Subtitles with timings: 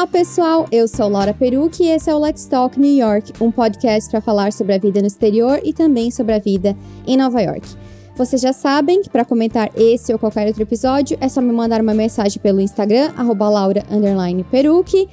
[0.00, 0.66] Olá, pessoal!
[0.72, 4.22] Eu sou Laura Perucci e esse é o Let's Talk New York, um podcast para
[4.22, 6.74] falar sobre a vida no exterior e também sobre a vida
[7.06, 7.68] em Nova York.
[8.16, 11.82] Vocês já sabem que para comentar esse ou qualquer outro episódio é só me mandar
[11.82, 15.06] uma mensagem pelo Instagram, laura_perucci.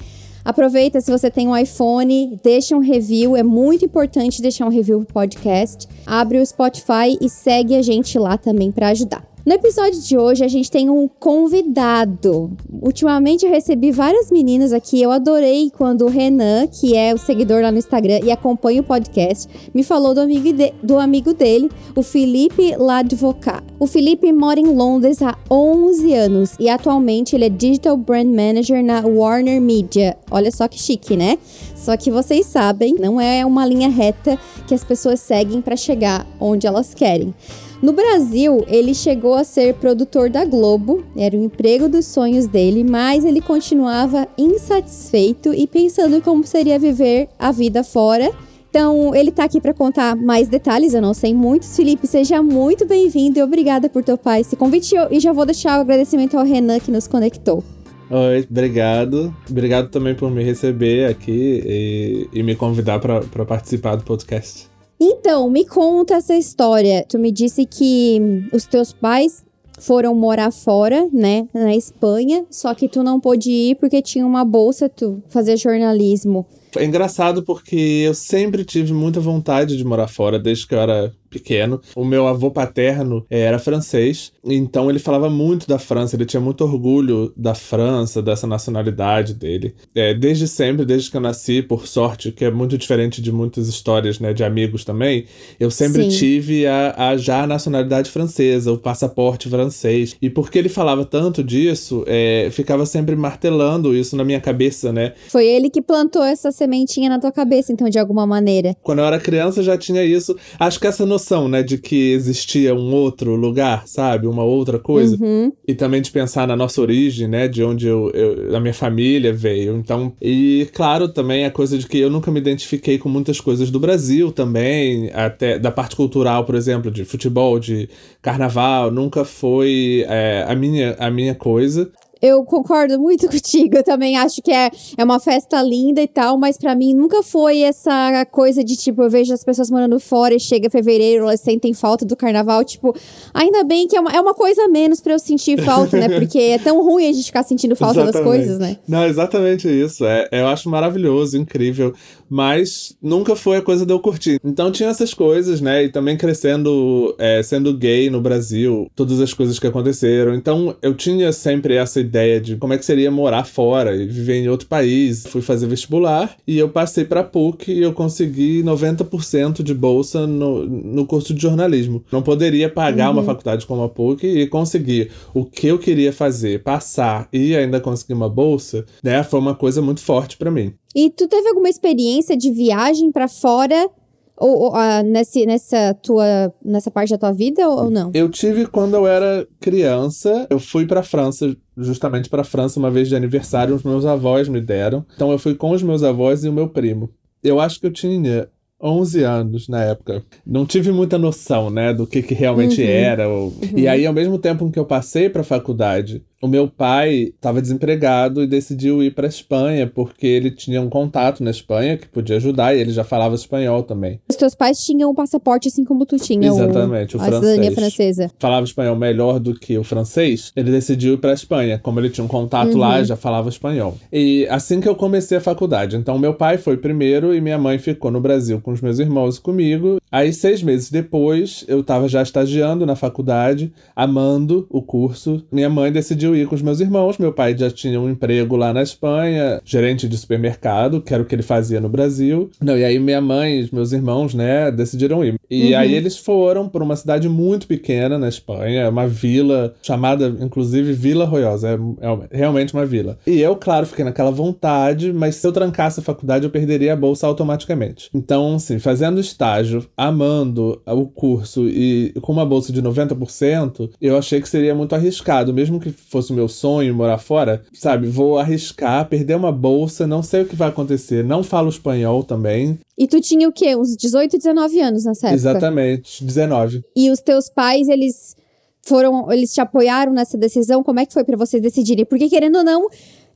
[0.45, 5.03] Aproveita se você tem um iPhone, deixa um review, é muito importante deixar um review
[5.03, 5.85] pro podcast.
[6.05, 9.36] Abre o Spotify e segue a gente lá também para ajudar.
[9.47, 12.51] No episódio de hoje, a gente tem um convidado.
[12.81, 15.01] Ultimamente eu recebi várias meninas aqui.
[15.01, 18.83] Eu adorei quando o Renan, que é o seguidor lá no Instagram e acompanha o
[18.83, 23.63] podcast, me falou do amigo, de, do amigo dele, o Felipe Ladvocat.
[23.79, 28.83] O Felipe mora em Londres há 11 anos e atualmente ele é Digital Brand Manager
[28.83, 30.17] na Warner Media.
[30.29, 31.37] Olha só que chique, né?
[31.73, 36.27] Só que vocês sabem, não é uma linha reta que as pessoas seguem para chegar
[36.37, 37.33] onde elas querem.
[37.81, 42.83] No Brasil, ele chegou a ser produtor da Globo, era o emprego dos sonhos dele,
[42.83, 48.31] mas ele continuava insatisfeito e pensando como seria viver a vida fora.
[48.69, 51.75] Então, ele tá aqui para contar mais detalhes, eu não sei muitos.
[51.75, 54.95] Felipe, seja muito bem-vindo e obrigada por topar esse convite.
[55.11, 57.63] E já vou deixar o agradecimento ao Renan que nos conectou.
[58.09, 59.35] Oi, obrigado.
[59.49, 64.76] Obrigado também por me receber aqui e, e me convidar para participar do podcast.
[64.99, 67.05] Então, me conta essa história.
[67.07, 69.45] Tu me disse que os teus pais
[69.79, 74.43] foram morar fora, né, na Espanha, só que tu não pôde ir porque tinha uma
[74.43, 76.45] bolsa, tu fazia jornalismo.
[76.75, 81.13] É engraçado porque eu sempre tive muita vontade de morar fora, desde que eu era
[81.29, 81.81] pequeno.
[81.95, 86.39] O meu avô paterno eh, era francês, então ele falava muito da França, ele tinha
[86.39, 89.75] muito orgulho da França, dessa nacionalidade dele.
[89.93, 93.67] É, desde sempre, desde que eu nasci, por sorte, que é muito diferente de muitas
[93.67, 95.25] histórias né, de amigos também,
[95.59, 96.17] eu sempre Sim.
[96.17, 100.15] tive a, a, já a nacionalidade francesa, o passaporte francês.
[100.21, 105.13] E porque ele falava tanto disso, é, ficava sempre martelando isso na minha cabeça, né?
[105.29, 108.75] Foi ele que plantou essa sementinha na tua cabeça, então, de alguma maneira.
[108.81, 110.35] Quando eu era criança já tinha isso.
[110.59, 114.27] Acho que essa noção, né, de que existia um outro lugar, sabe?
[114.27, 115.17] Uma outra coisa.
[115.19, 115.51] Uhum.
[115.67, 117.47] E também de pensar na nossa origem, né?
[117.47, 119.77] De onde eu, eu, a minha família veio.
[119.77, 123.69] Então, e claro, também a coisa de que eu nunca me identifiquei com muitas coisas
[123.69, 127.89] do Brasil também, até da parte cultural, por exemplo, de futebol, de
[128.21, 131.91] carnaval, nunca foi é, a, minha, a minha coisa.
[132.21, 133.77] Eu concordo muito contigo.
[133.77, 137.23] Eu também acho que é, é uma festa linda e tal, mas para mim nunca
[137.23, 141.41] foi essa coisa de tipo, eu vejo as pessoas morando fora e chega fevereiro, elas
[141.41, 142.63] sentem falta do carnaval.
[142.63, 142.95] Tipo,
[143.33, 146.09] ainda bem que é uma, é uma coisa menos para eu sentir falta, né?
[146.19, 148.13] Porque é tão ruim a gente ficar sentindo falta exatamente.
[148.13, 148.77] das coisas, né?
[148.87, 150.05] Não, exatamente isso.
[150.05, 151.93] É, eu acho maravilhoso, incrível
[152.29, 154.39] mas nunca foi a coisa de eu curtir.
[154.43, 155.85] Então tinha essas coisas, né?
[155.85, 160.33] E também crescendo, é, sendo gay no Brasil, todas as coisas que aconteceram.
[160.35, 164.35] Então eu tinha sempre essa ideia de como é que seria morar fora e viver
[164.35, 165.25] em outro país.
[165.27, 170.65] Fui fazer vestibular e eu passei para PUC e eu consegui 90% de bolsa no,
[170.65, 172.03] no curso de jornalismo.
[172.11, 173.17] Não poderia pagar uhum.
[173.17, 177.79] uma faculdade como a PUC e conseguir o que eu queria fazer, passar e ainda
[177.79, 179.23] conseguir uma bolsa, né?
[179.23, 180.73] Foi uma coisa muito forte para mim.
[180.95, 183.89] E tu teve alguma experiência de viagem para fora
[184.37, 188.11] ou, ou uh, nesse, nessa tua nessa parte da tua vida ou, ou não?
[188.13, 190.45] Eu tive quando eu era criança.
[190.49, 193.75] Eu fui para França justamente para França uma vez de aniversário.
[193.75, 195.05] Os meus avós me deram.
[195.15, 197.09] Então eu fui com os meus avós e o meu primo.
[197.43, 198.47] Eu acho que eu tinha
[198.81, 200.23] 11 anos na época.
[200.45, 202.87] Não tive muita noção, né, do que, que realmente uhum.
[202.87, 203.27] era.
[203.27, 203.47] Ou...
[203.47, 203.53] Uhum.
[203.75, 207.61] E aí, ao mesmo tempo que eu passei para a faculdade, o meu pai estava
[207.61, 212.35] desempregado e decidiu ir para Espanha porque ele tinha um contato na Espanha que podia
[212.37, 214.19] ajudar e ele já falava espanhol também.
[214.29, 217.51] Os teus pais tinham um passaporte assim como tu tinha, exatamente, o, o a francês.
[217.51, 218.31] cidadania francesa.
[218.39, 220.51] Falava espanhol melhor do que o francês.
[220.55, 222.77] Ele decidiu ir para Espanha, como ele tinha um contato uhum.
[222.77, 223.97] lá, já falava espanhol.
[224.11, 227.79] E assim que eu comecei a faculdade, então meu pai foi primeiro e minha mãe
[227.79, 229.97] ficou no Brasil com os meus irmãos e comigo.
[230.11, 235.43] Aí seis meses depois eu estava já estagiando na faculdade, amando o curso.
[235.51, 237.17] Minha mãe decidiu decidiu ir com os meus irmãos.
[237.17, 241.25] Meu pai já tinha um emprego lá na Espanha, gerente de supermercado, que era o
[241.25, 242.49] que ele fazia no Brasil.
[242.61, 245.35] Não, e aí minha mãe e meus irmãos, né, decidiram ir.
[245.49, 245.79] E uhum.
[245.79, 251.25] aí eles foram para uma cidade muito pequena na Espanha, uma vila chamada, inclusive, Vila
[251.25, 251.69] Royosa.
[251.69, 253.17] É, é realmente uma vila.
[253.25, 256.95] E eu, claro, fiquei naquela vontade, mas se eu trancasse a faculdade, eu perderia a
[256.95, 258.09] bolsa automaticamente.
[258.13, 264.41] Então, assim, fazendo estágio, amando o curso e com uma bolsa de 90%, eu achei
[264.41, 268.39] que seria muito arriscado, mesmo que fosse fosse o meu sonho morar fora, sabe, vou
[268.39, 272.79] arriscar, perder uma bolsa, não sei o que vai acontecer, não falo espanhol também.
[272.97, 273.75] E tu tinha o quê?
[273.75, 275.35] Uns 18, 19 anos nessa época?
[275.35, 276.83] Exatamente, 19.
[276.95, 278.35] E os teus pais, eles
[278.81, 280.81] foram, eles te apoiaram nessa decisão?
[280.81, 282.05] Como é que foi para vocês decidirem?
[282.05, 282.87] Porque querendo ou não,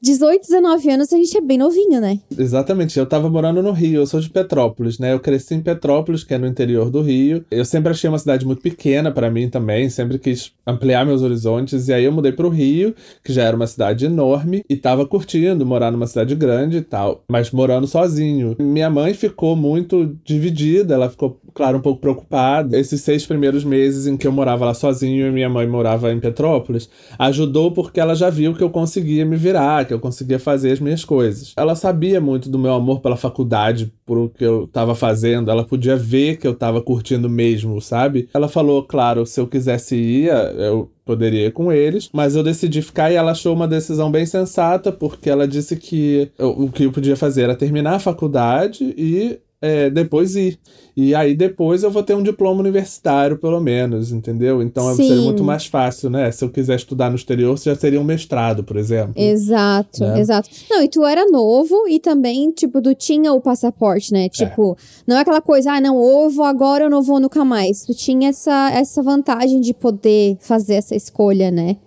[0.03, 2.19] 18, 19 anos a gente é bem novinho, né?
[2.35, 2.97] Exatamente.
[2.97, 5.13] Eu tava morando no Rio, eu sou de Petrópolis, né?
[5.13, 7.45] Eu cresci em Petrópolis, que é no interior do Rio.
[7.51, 11.87] Eu sempre achei uma cidade muito pequena para mim também, sempre quis ampliar meus horizontes.
[11.87, 15.63] E aí eu mudei pro Rio, que já era uma cidade enorme, e tava curtindo
[15.67, 18.55] morar numa cidade grande e tal, mas morando sozinho.
[18.59, 22.75] Minha mãe ficou muito dividida, ela ficou, claro, um pouco preocupada.
[22.75, 26.19] Esses seis primeiros meses em que eu morava lá sozinho e minha mãe morava em
[26.19, 26.89] Petrópolis,
[27.19, 30.79] ajudou porque ela já viu que eu conseguia me virar, que eu conseguia fazer as
[30.79, 31.53] minhas coisas.
[31.57, 35.65] Ela sabia muito do meu amor pela faculdade, por o que eu tava fazendo, ela
[35.65, 38.29] podia ver que eu tava curtindo mesmo, sabe?
[38.33, 42.81] Ela falou, claro, se eu quisesse ir, eu poderia ir com eles, mas eu decidi
[42.81, 46.85] ficar e ela achou uma decisão bem sensata, porque ela disse que eu, o que
[46.85, 50.59] eu podia fazer era terminar a faculdade e é, depois ir.
[50.97, 54.61] E aí depois eu vou ter um diploma universitário, pelo menos, entendeu?
[54.61, 55.07] Então Sim.
[55.07, 56.31] seria muito mais fácil, né?
[56.31, 59.13] Se eu quiser estudar no exterior, já seria um mestrado, por exemplo.
[59.15, 60.19] Exato, Né?
[60.19, 60.49] exato.
[60.69, 64.27] Não, e tu era novo e também, tipo, tu tinha o passaporte, né?
[64.29, 64.75] Tipo,
[65.07, 67.85] não é aquela coisa, ah, não, ou vou agora ou não vou nunca mais.
[67.85, 71.77] Tu tinha essa, essa vantagem de poder fazer essa escolha, né?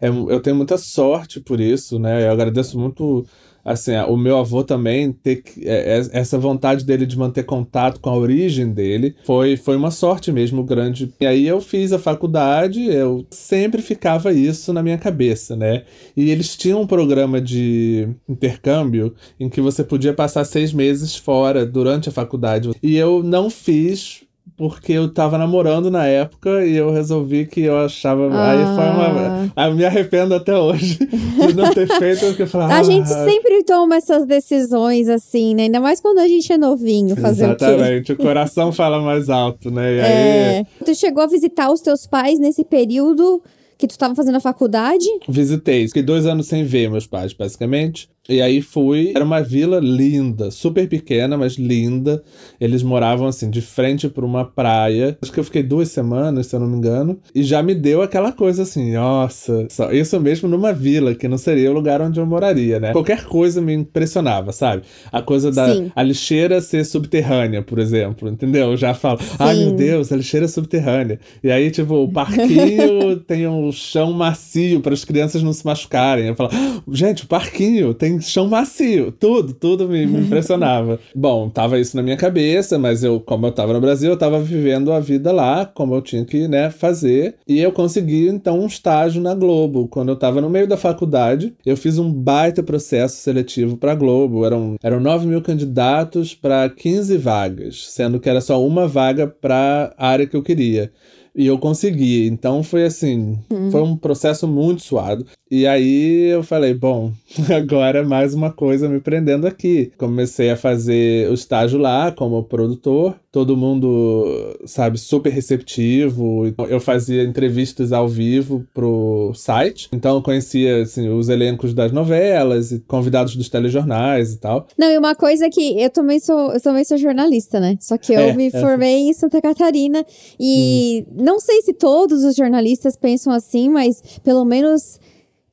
[0.00, 2.26] É, eu tenho muita sorte por isso, né?
[2.26, 3.24] Eu agradeço muito,
[3.64, 8.10] assim, o meu avô também ter é, é, essa vontade dele de manter contato com
[8.10, 11.12] a origem dele foi, foi uma sorte mesmo grande.
[11.20, 15.84] E aí eu fiz a faculdade, eu sempre ficava isso na minha cabeça, né?
[16.16, 21.64] E eles tinham um programa de intercâmbio em que você podia passar seis meses fora
[21.66, 22.70] durante a faculdade.
[22.82, 24.22] E eu não fiz.
[24.60, 28.24] Porque eu tava namorando na época e eu resolvi que eu achava.
[28.26, 29.50] Aí foi uma.
[29.56, 29.68] Ah.
[29.68, 32.74] Eu me arrependo até hoje de não ter feito o que eu falava.
[32.74, 35.62] A gente "Ah, sempre toma essas decisões assim, né?
[35.62, 37.52] Ainda mais quando a gente é novinho, fazer o?
[37.52, 39.96] Exatamente, o coração fala mais alto, né?
[39.96, 40.66] E aí, É.
[40.84, 43.42] Tu chegou a visitar os teus pais nesse período
[43.78, 45.06] que tu tava fazendo a faculdade?
[45.26, 45.86] visitei.
[45.86, 48.10] Fiquei dois anos sem ver meus pais, basicamente.
[48.28, 49.12] E aí fui.
[49.14, 52.22] Era uma vila linda, super pequena, mas linda.
[52.60, 55.18] Eles moravam assim, de frente para uma praia.
[55.20, 57.18] Acho que eu fiquei duas semanas, se eu não me engano.
[57.34, 61.38] E já me deu aquela coisa assim, nossa, só- isso mesmo numa vila, que não
[61.38, 62.92] seria o lugar onde eu moraria, né?
[62.92, 64.82] Qualquer coisa me impressionava, sabe?
[65.10, 65.90] A coisa da Sim.
[65.96, 68.70] a lixeira ser subterrânea, por exemplo, entendeu?
[68.72, 69.72] Eu já falo, ai meu.
[69.72, 71.18] Deus, a lixeira é subterrânea.
[71.42, 76.26] E aí, tipo, o parquinho tem um chão macio para as crianças não se machucarem.
[76.26, 79.12] Eu falo, "Ah, gente, o parquinho tem chão macio.
[79.12, 80.98] Tudo, tudo me, me impressionava.
[81.14, 84.40] Bom, tava isso na minha cabeça, mas eu, como eu tava no Brasil, eu tava
[84.40, 87.34] vivendo a vida lá, como eu tinha que, né, fazer.
[87.46, 89.88] E eu consegui, então, um estágio na Globo.
[89.88, 94.44] Quando eu tava no meio da faculdade, eu fiz um baita processo seletivo pra Globo.
[94.44, 99.92] Eram, eram 9 mil candidatos para 15 vagas, sendo que era só uma vaga pra
[99.98, 100.90] área que eu queria.
[101.34, 102.26] E eu consegui.
[102.26, 103.38] Então foi assim,
[103.70, 105.26] foi um processo muito suado.
[105.50, 107.12] E aí eu falei, bom,
[107.54, 109.92] agora mais uma coisa me prendendo aqui.
[109.98, 113.16] Comecei a fazer o estágio lá como produtor.
[113.32, 116.46] Todo mundo, sabe, super receptivo.
[116.48, 119.88] Então, Eu fazia entrevistas ao vivo pro site.
[119.92, 124.66] Então eu conhecia assim, os elencos das novelas e convidados dos telejornais e tal.
[124.76, 127.76] Não, e uma coisa que eu também sou, eu também sou jornalista, né?
[127.80, 128.50] Só que eu É, me é.
[128.50, 130.04] formei em Santa Catarina
[130.38, 134.98] e não sei se todos os jornalistas pensam assim, mas pelo menos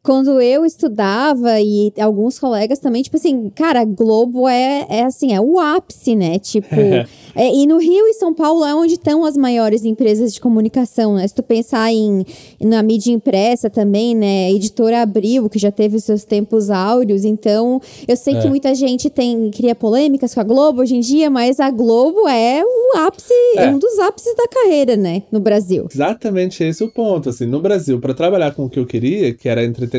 [0.08, 5.42] quando eu estudava e alguns colegas também, tipo assim, cara, Globo é, é assim, é
[5.42, 6.40] o ápice, né?
[6.40, 6.76] Tipo,
[7.36, 11.16] é, e no Rio e São Paulo é onde estão as maiores empresas de comunicação,
[11.16, 11.28] né?
[11.28, 12.26] Se tu pensar em
[12.62, 14.50] na mídia impressa também, né?
[14.54, 18.50] Editora Abril, que já teve os seus tempos áureos, então eu sei que É.
[18.50, 22.64] muita gente tem cria polêmicas com a Globo hoje em dia, mas a Globo é
[22.64, 23.68] o ápice, É.
[23.70, 25.86] um dos ápices da carreira, né, no Brasil.
[25.94, 27.28] Exatamente esse o ponto.
[27.28, 29.97] Assim, no Brasil, para trabalhar com o que eu queria, que era entretenimento,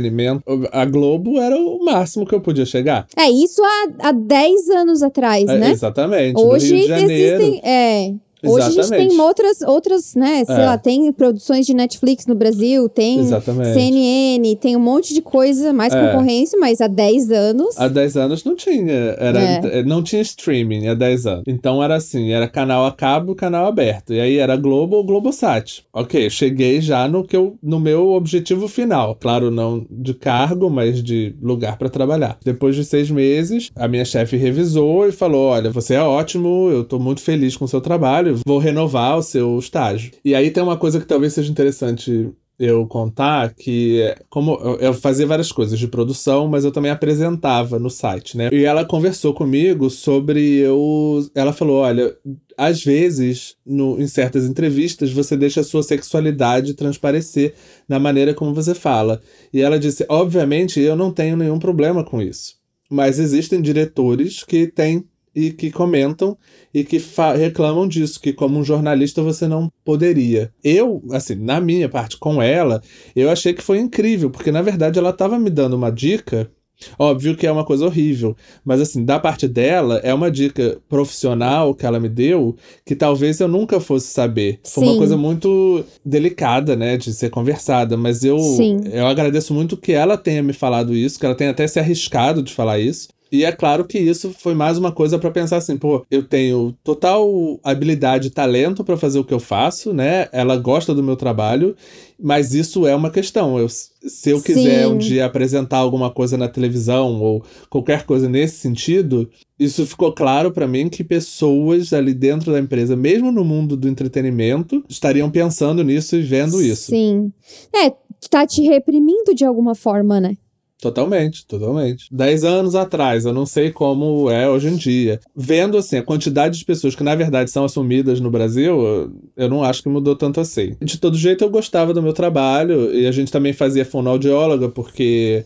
[0.72, 3.06] a Globo era o máximo que eu podia chegar.
[3.16, 5.70] É isso há, há 10 anos atrás, É, né?
[5.70, 6.40] exatamente.
[6.40, 7.42] Hoje Rio de Janeiro.
[7.42, 7.60] existem.
[7.64, 8.12] É.
[8.44, 9.08] Hoje a gente Exatamente.
[9.10, 10.44] tem outras, outras, né?
[10.44, 10.66] Sei É.
[10.66, 13.74] lá, tem produções de Netflix no Brasil, tem Exatamente.
[13.74, 16.06] CNN, tem um monte de coisa, mais É.
[16.12, 17.78] concorrência, mas há 10 anos.
[17.78, 18.92] Há 10 anos não tinha.
[19.18, 19.82] Era, É.
[19.82, 21.44] Não tinha streaming há 10 anos.
[21.46, 24.12] Então era assim: era canal a cabo, canal aberto.
[24.12, 25.82] E aí era Globo ou Globosat.
[25.92, 29.16] Ok, cheguei já no, que eu, no meu objetivo final.
[29.16, 32.38] Claro, não de cargo, mas de lugar para trabalhar.
[32.44, 36.84] Depois de seis meses, a minha chefe revisou e falou: Olha, você é ótimo, eu
[36.84, 40.12] tô muito feliz com o seu trabalho, vou renovar o seu estágio.
[40.24, 44.92] E aí tem uma coisa que talvez seja interessante eu contar que é, como eu-
[44.92, 48.48] fazia várias coisas de produção, mas eu também apresentava no site, né?
[48.52, 52.16] E ela conversou comigo sobre eu, ela falou, olha,
[52.56, 57.54] às vezes, no, em certas entrevistas, você deixa a sua sexualidade transparecer
[57.88, 59.20] na maneira como você fala.
[59.52, 62.56] E ela disse: obviamente, eu não tenho nenhum problema com isso.
[62.90, 65.04] Mas existem diretores que têm
[65.38, 66.36] e que comentam
[66.74, 67.00] e que
[67.38, 70.52] reclamam disso, que como um jornalista você não poderia.
[70.64, 72.82] Eu, assim, na minha parte com ela,
[73.14, 76.50] eu achei que foi incrível, porque na verdade ela estava me dando uma dica
[76.96, 81.74] Óbvio que é uma coisa horrível, mas assim, da parte dela, é uma dica profissional
[81.74, 82.54] que ela me deu
[82.84, 84.60] que talvez eu nunca fosse saber.
[84.64, 88.80] Foi uma coisa muito delicada, né, de ser conversada, mas eu Sim.
[88.92, 92.42] eu agradeço muito que ela tenha me falado isso, que ela tenha até se arriscado
[92.42, 93.08] de falar isso.
[93.30, 96.74] E é claro que isso foi mais uma coisa para pensar assim, pô, eu tenho
[96.82, 100.28] total habilidade e talento para fazer o que eu faço, né?
[100.32, 101.76] Ela gosta do meu trabalho,
[102.18, 103.58] mas isso é uma questão.
[103.58, 104.92] Eu, se eu quiser Sim.
[104.92, 110.50] um dia apresentar alguma coisa na televisão ou qualquer coisa nesse sentido, isso ficou claro
[110.50, 115.84] para mim que pessoas ali dentro da empresa, mesmo no mundo do entretenimento, estariam pensando
[115.84, 116.90] nisso e vendo isso.
[116.90, 117.30] Sim.
[117.74, 117.92] É,
[118.30, 120.36] tá te reprimindo de alguma forma, né?
[120.80, 122.06] Totalmente, totalmente.
[122.10, 125.18] Dez anos atrás, eu não sei como é hoje em dia.
[125.34, 129.64] Vendo, assim, a quantidade de pessoas que, na verdade, são assumidas no Brasil, eu não
[129.64, 130.76] acho que mudou tanto assim.
[130.80, 135.44] De todo jeito, eu gostava do meu trabalho, e a gente também fazia fonoaudióloga, porque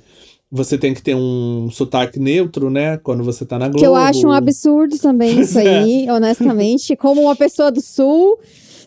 [0.51, 2.99] você tem que ter um sotaque neutro, né?
[2.99, 3.79] Quando você tá na Globo.
[3.79, 6.95] Que eu acho um absurdo também isso aí, honestamente.
[6.95, 8.39] Como uma pessoa do Sul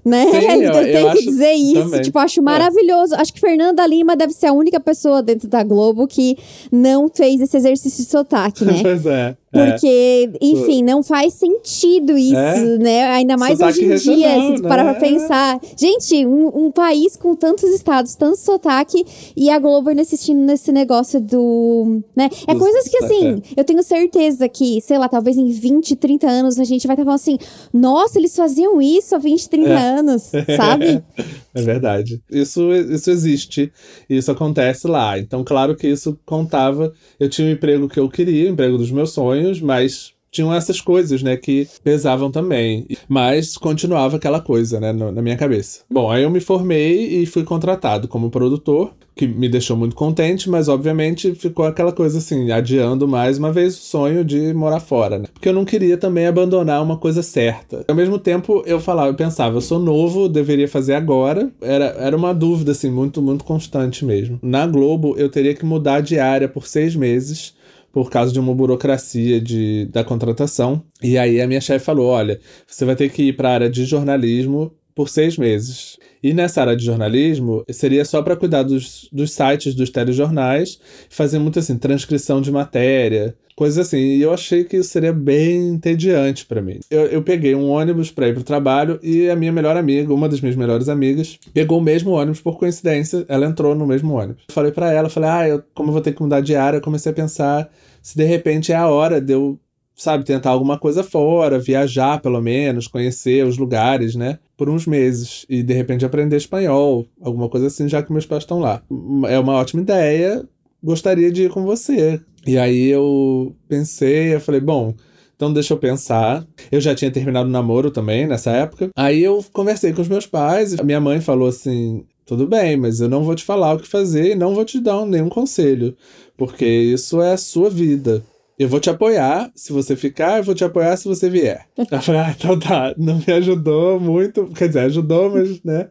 [0.05, 0.25] né?
[0.27, 1.83] Sim, eu, tem que dizer isso.
[1.83, 2.01] Também.
[2.03, 2.43] Tipo, acho é.
[2.43, 3.15] maravilhoso.
[3.15, 3.21] É.
[3.21, 6.37] Acho que Fernanda Lima deve ser a única pessoa dentro da Globo que
[6.71, 8.79] não fez esse exercício de sotaque, né?
[8.83, 9.35] pois é.
[9.55, 10.45] Porque, é.
[10.45, 12.77] enfim, não faz sentido isso, é.
[12.77, 13.03] né?
[13.11, 14.99] Ainda mais sotaque hoje em dia, se tu parar pra né?
[14.99, 15.59] pensar.
[15.77, 20.71] Gente, um, um, país com tantos estados, tanto sotaque, e a Globo ainda assistindo nesse
[20.71, 22.01] negócio do.
[22.15, 22.29] né?
[22.47, 23.61] É do coisas que, assim, é.
[23.61, 27.05] eu tenho certeza que, sei lá, talvez em 20, 30 anos a gente vai estar
[27.05, 27.37] falando assim:
[27.71, 29.75] nossa, eles faziam isso há 20, 30 é.
[29.75, 30.23] anos,
[30.57, 31.01] sabe?
[31.55, 32.21] É verdade.
[32.29, 33.71] Isso, isso existe.
[34.09, 35.17] Isso acontece lá.
[35.17, 36.93] Então, claro que isso contava.
[37.17, 40.14] Eu tinha o um emprego que eu queria, o um emprego dos meus sonhos, mas
[40.35, 42.85] tinham essas coisas, né, que pesavam também.
[43.07, 45.81] Mas continuava aquela coisa, né, na minha cabeça.
[45.89, 50.49] Bom, aí eu me formei e fui contratado como produtor, que me deixou muito contente,
[50.49, 55.17] mas obviamente ficou aquela coisa assim, adiando mais uma vez o sonho de morar fora,
[55.17, 55.25] né?
[55.33, 57.85] Porque eu não queria também abandonar uma coisa certa.
[57.87, 61.49] Ao mesmo tempo, eu falava, eu pensava, eu sou novo, deveria fazer agora.
[61.61, 64.37] Era, era uma dúvida, assim, muito, muito constante mesmo.
[64.41, 67.53] Na Globo, eu teria que mudar de área por seis meses
[67.95, 70.83] por causa de uma burocracia de, da contratação.
[71.01, 73.69] E aí a minha chefe falou: olha, você vai ter que ir para a área
[73.69, 75.97] de jornalismo por seis meses.
[76.23, 81.37] E nessa área de jornalismo, seria só para cuidar dos, dos sites dos telejornais, fazer
[81.37, 83.97] muito assim, transcrição de matéria, coisas assim.
[83.97, 86.79] E eu achei que isso seria bem entediante para mim.
[86.89, 90.29] Eu, eu peguei um ônibus para ir pro trabalho e a minha melhor amiga, uma
[90.29, 93.25] das minhas melhores amigas, pegou o mesmo ônibus por coincidência.
[93.27, 94.45] Ela entrou no mesmo ônibus.
[94.49, 96.81] Falei para ela, falei, ah, eu, como eu vou ter que mudar de área, eu
[96.81, 97.69] comecei a pensar
[98.01, 99.59] se de repente é a hora de eu,
[99.95, 104.39] sabe, tentar alguma coisa fora, viajar pelo menos, conhecer os lugares, né?
[104.57, 108.43] Por uns meses e de repente aprender espanhol, alguma coisa assim, já que meus pais
[108.43, 108.81] estão lá.
[109.27, 110.43] É uma ótima ideia,
[110.83, 112.19] gostaria de ir com você.
[112.45, 114.93] E aí eu pensei, eu falei, bom,
[115.35, 116.45] então deixa eu pensar.
[116.71, 118.89] Eu já tinha terminado o namoro também nessa época.
[118.95, 120.77] Aí eu conversei com os meus pais.
[120.79, 123.87] A minha mãe falou assim: tudo bem, mas eu não vou te falar o que
[123.87, 125.95] fazer e não vou te dar nenhum conselho,
[126.37, 128.23] porque isso é a sua vida.
[128.57, 131.67] Eu vou te apoiar se você ficar, eu vou te apoiar se você vier.
[131.91, 135.89] Eu falei, ah, então tá, não me ajudou muito, quer dizer, ajudou, mas, né?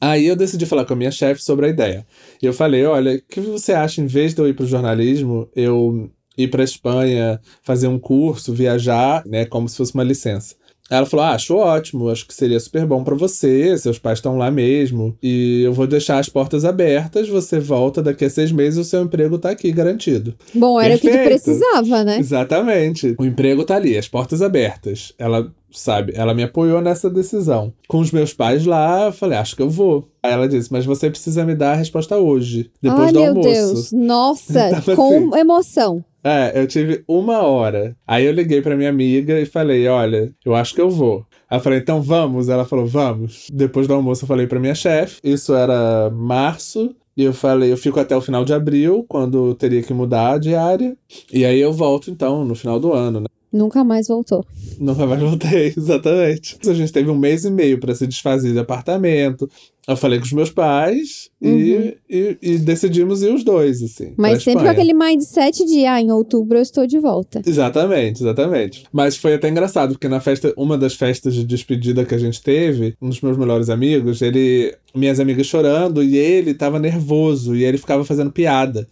[0.00, 2.06] Aí eu decidi falar com a minha chefe sobre a ideia.
[2.42, 4.68] E eu falei: olha, o que você acha, em vez de eu ir para o
[4.68, 10.54] jornalismo, eu ir para Espanha, fazer um curso, viajar, né, como se fosse uma licença?
[10.90, 14.38] Ela falou: ah, acho ótimo, acho que seria super bom para você, seus pais estão
[14.38, 18.78] lá mesmo, e eu vou deixar as portas abertas, você volta daqui a seis meses
[18.78, 20.34] e o seu emprego tá aqui garantido.
[20.54, 22.18] Bom, era o que tu precisava, né?
[22.18, 23.14] Exatamente.
[23.18, 25.12] O emprego tá ali, as portas abertas.
[25.18, 27.72] Ela, sabe, ela me apoiou nessa decisão.
[27.88, 30.08] Com os meus pais lá, eu falei: acho que eu vou.
[30.22, 33.48] Aí ela disse: mas você precisa me dar a resposta hoje, depois Ai, do almoço.
[33.48, 36.04] Ai, meu Deus, nossa, então, com assim, emoção.
[36.24, 37.96] É, eu tive uma hora.
[38.04, 41.24] Aí eu liguei pra minha amiga e falei: olha, eu acho que eu vou.
[41.48, 42.48] Aí eu falei, então vamos?
[42.48, 43.46] Ela falou, vamos.
[43.52, 45.20] Depois do almoço eu falei pra minha chefe.
[45.22, 46.94] Isso era março.
[47.16, 50.38] E eu falei, eu fico até o final de abril, quando teria que mudar a
[50.38, 50.94] diária.
[51.32, 53.26] E aí eu volto, então, no final do ano, né?
[53.56, 54.44] Nunca mais voltou.
[54.78, 56.58] Nunca mais voltei, exatamente.
[56.66, 59.48] A gente teve um mês e meio para se desfazer do apartamento.
[59.88, 61.56] Eu falei com os meus pais uhum.
[61.56, 64.14] e, e, e, decidimos ir os dois, assim.
[64.16, 67.40] Mas sempre com aquele mindset de, ah, em outubro eu estou de volta.
[67.46, 68.84] Exatamente, exatamente.
[68.92, 72.42] Mas foi até engraçado, porque na festa, uma das festas de despedida que a gente
[72.42, 74.74] teve, um dos meus melhores amigos, ele.
[74.94, 78.88] Minhas amigas chorando e ele tava nervoso e ele ficava fazendo piada.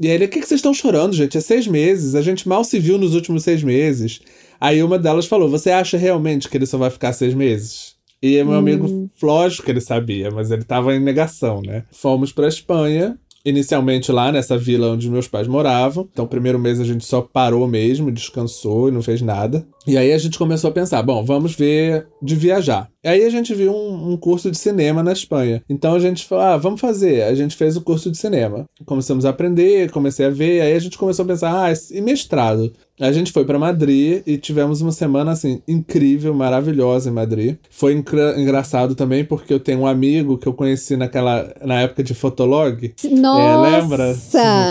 [0.00, 1.38] E aí ele, o que, que vocês estão chorando, gente?
[1.38, 4.20] É seis meses, a gente mal se viu nos últimos seis meses.
[4.60, 7.94] Aí uma delas falou: Você acha realmente que ele só vai ficar seis meses?
[8.20, 8.58] E meu hum.
[8.58, 11.84] amigo, lógico que ele sabia, mas ele tava em negação, né?
[11.92, 16.08] Fomos pra Espanha, inicialmente lá nessa vila onde meus pais moravam.
[16.10, 19.66] Então, primeiro mês a gente só parou mesmo, descansou e não fez nada.
[19.86, 22.88] E aí a gente começou a pensar, bom, vamos ver de viajar.
[23.04, 25.62] Aí a gente viu um, um, curso de cinema na Espanha.
[25.68, 27.22] Então a gente falou, ah, vamos fazer.
[27.24, 28.64] A gente fez o curso de cinema.
[28.86, 30.62] Começamos a aprender, comecei a ver.
[30.62, 32.72] Aí a gente começou a pensar, ah, e mestrado?
[33.00, 37.56] A gente foi para Madrid e tivemos uma semana assim incrível, maravilhosa em Madrid.
[37.68, 42.14] Foi engraçado também porque eu tenho um amigo que eu conheci naquela na época de
[42.14, 42.94] Fotolog.
[43.10, 43.68] Nossa!
[43.68, 44.14] É, lembra?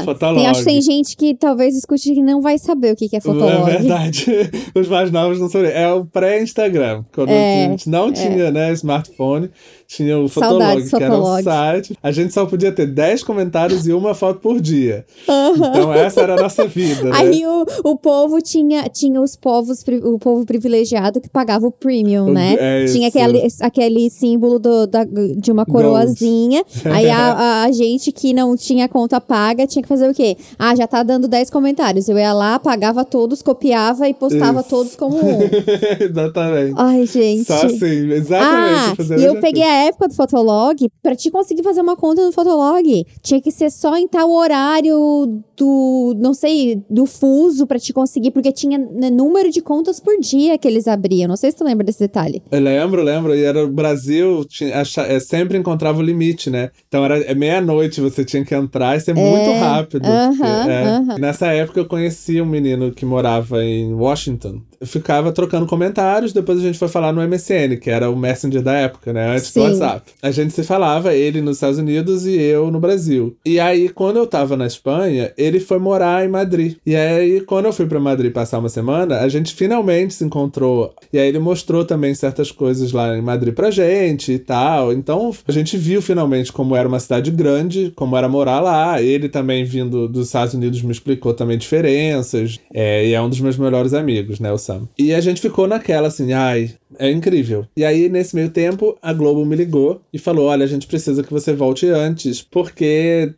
[0.06, 0.39] Fotolog.
[0.39, 3.20] Tem, acho que tem gente que talvez escute que não vai saber o que é
[3.20, 3.70] Fotolog.
[3.70, 4.25] É verdade.
[4.74, 5.72] Os mais novos não sabem.
[5.72, 7.03] É o pré-Instagram.
[7.13, 8.12] Quando é, a gente não é.
[8.13, 9.50] tinha né, smartphone,
[9.88, 11.98] tinha o Fotolog, que era um site.
[12.02, 15.06] A gente só podia ter 10 comentários e uma foto por dia.
[15.28, 15.54] Uhum.
[15.54, 17.04] Então essa era a nossa vida.
[17.04, 17.12] Né?
[17.13, 22.32] Aí o, o povo tinha, tinha os povos, o povo privilegiado que pagava o premium,
[22.32, 22.56] né?
[22.60, 26.63] É tinha aquele, aquele símbolo do, da, de uma coroazinha.
[26.86, 30.38] Aí a, a, gente que não tinha conta paga tinha que fazer o quê?
[30.58, 32.10] Ah, já tá dando 10 comentários.
[32.10, 34.70] Eu ia lá, pagava todos, copiava e postava Isso.
[34.70, 35.40] todos como um.
[36.00, 36.74] exatamente.
[36.78, 37.46] Ai, gente.
[37.46, 39.13] Só assim, exatamente.
[39.13, 42.32] Ah, e eu peguei a época do Fotolog, pra te conseguir fazer uma conta no
[42.32, 47.94] Fotolog, tinha que ser só em tal horário do, não sei, do fuso pra te
[47.94, 51.27] conseguir, porque tinha né, número de contas por dia que eles abriam.
[51.27, 52.42] Não sei se tu lembra desse detalhe.
[52.51, 53.36] Eu lembro, lembro.
[53.36, 56.72] E era o Brasil, tinha, é, sempre encontrava o limite, né?
[56.88, 60.06] Então era é meia-noite, você tinha que entrar e ser é, muito rápido.
[60.06, 61.20] Uh -huh, porque, é, uh -huh.
[61.20, 66.62] Nessa época eu conheci um menino que morava em Washington ficava trocando comentários, depois a
[66.62, 69.36] gente foi falar no MSN, que era o Messenger da época, né?
[69.36, 69.60] Antes Sim.
[69.60, 70.12] do WhatsApp.
[70.22, 73.36] A gente se falava, ele nos Estados Unidos e eu no Brasil.
[73.46, 76.76] E aí, quando eu tava na Espanha, ele foi morar em Madrid.
[76.86, 80.93] E aí, quando eu fui para Madrid passar uma semana, a gente finalmente se encontrou.
[81.12, 84.93] E aí ele mostrou também certas coisas lá em Madrid pra gente e tal.
[84.93, 89.02] Então, a gente viu finalmente como era uma cidade grande, como era morar lá.
[89.02, 92.60] Ele também vindo dos Estados Unidos me explicou também diferenças.
[92.74, 94.72] É, e é um dos meus melhores amigos, né, o Sam.
[94.97, 97.65] E a gente ficou naquela assim, ai, é incrível.
[97.75, 101.23] E aí, nesse meio tempo, a Globo me ligou e falou: olha, a gente precisa
[101.23, 103.33] que você volte antes, porque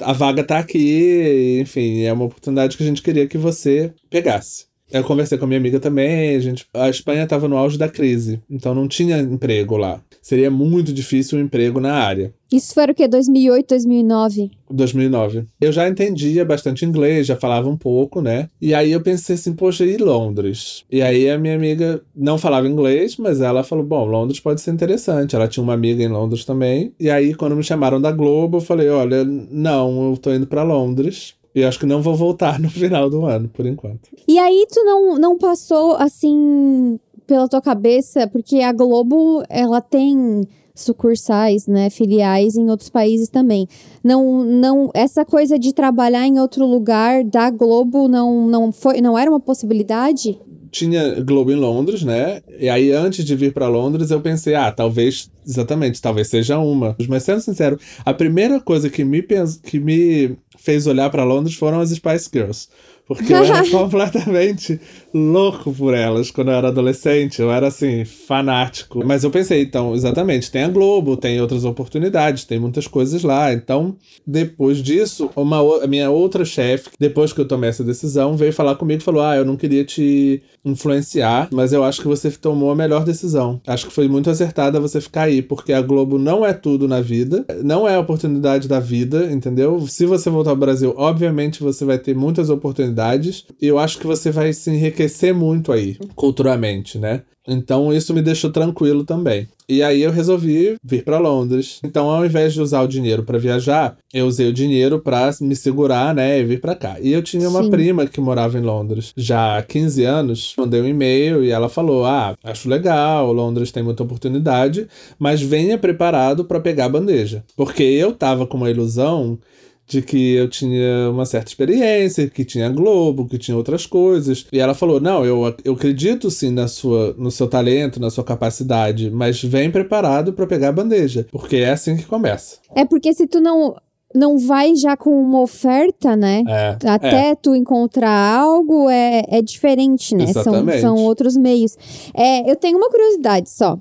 [0.00, 4.66] a vaga tá aqui, enfim, é uma oportunidade que a gente queria que você pegasse.
[4.90, 7.88] Eu conversei com a minha amiga também, a, gente, a Espanha estava no auge da
[7.88, 10.00] crise, então não tinha emprego lá.
[10.22, 12.32] Seria muito difícil o um emprego na área.
[12.52, 13.08] Isso foi o quê?
[13.08, 14.50] 2008, 2009?
[14.70, 15.46] 2009.
[15.60, 18.48] Eu já entendia bastante inglês, já falava um pouco, né?
[18.60, 20.84] E aí eu pensei assim, poxa, e Londres?
[20.90, 24.70] E aí a minha amiga não falava inglês, mas ela falou, bom, Londres pode ser
[24.72, 25.34] interessante.
[25.34, 26.92] Ela tinha uma amiga em Londres também.
[27.00, 30.62] E aí quando me chamaram da Globo, eu falei, olha, não, eu tô indo para
[30.62, 31.34] Londres.
[31.56, 34.10] E acho que não vou voltar no final do ano, por enquanto.
[34.28, 40.46] E aí tu não, não passou, assim, pela tua cabeça, porque a Globo, ela tem
[40.74, 43.66] sucursais, né, filiais em outros países também.
[44.04, 49.18] Não, não, essa coisa de trabalhar em outro lugar da Globo não, não foi, não
[49.18, 50.38] era uma possibilidade?
[50.70, 52.42] Tinha Globo em Londres, né?
[52.58, 56.96] E aí, antes de vir para Londres, eu pensei, ah, talvez, exatamente, talvez seja uma.
[57.08, 59.22] Mas sendo sincero, a primeira coisa que me,
[59.62, 62.68] que me fez olhar para Londres foram as Spice Girls.
[63.06, 64.80] Porque eu era completamente
[65.14, 67.40] louco por elas quando eu era adolescente.
[67.40, 69.04] Eu era assim, fanático.
[69.04, 73.52] Mas eu pensei, então, exatamente, tem a Globo, tem outras oportunidades, tem muitas coisas lá.
[73.52, 78.52] Então, depois disso, uma, a minha outra chefe, depois que eu tomei essa decisão, veio
[78.52, 82.30] falar comigo e falou: Ah, eu não queria te influenciar, mas eu acho que você
[82.30, 83.60] tomou a melhor decisão.
[83.66, 87.00] Acho que foi muito acertada você ficar aí, porque a Globo não é tudo na
[87.00, 89.86] vida, não é a oportunidade da vida, entendeu?
[89.86, 94.06] Se você voltar ao Brasil, obviamente você vai ter muitas oportunidades e eu acho que
[94.06, 94.95] você vai se enriquecer
[95.34, 97.22] muito aí, culturalmente, né?
[97.48, 99.46] Então isso me deixou tranquilo também.
[99.68, 101.80] E aí eu resolvi vir para Londres.
[101.84, 105.56] Então, ao invés de usar o dinheiro para viajar, eu usei o dinheiro para me
[105.56, 106.96] segurar, né, e vir para cá.
[107.00, 107.70] E eu tinha uma Sim.
[107.70, 110.54] prima que morava em Londres já há 15 anos.
[110.56, 114.86] Mandei um e-mail e ela falou: "Ah, acho legal, Londres tem muita oportunidade,
[115.18, 117.44] mas venha preparado para pegar a bandeja".
[117.56, 119.38] Porque eu tava com uma ilusão
[119.86, 124.46] de que eu tinha uma certa experiência, que tinha Globo, que tinha outras coisas.
[124.52, 128.24] E ela falou: Não, eu, eu acredito sim na sua, no seu talento, na sua
[128.24, 132.58] capacidade, mas vem preparado para pegar a bandeja, porque é assim que começa.
[132.74, 133.76] É porque se tu não
[134.14, 136.42] não vai já com uma oferta, né?
[136.48, 137.34] É, Até é.
[137.34, 140.26] tu encontrar algo é, é diferente, né?
[140.32, 141.76] São, são outros meios.
[142.14, 143.78] É, eu tenho uma curiosidade só.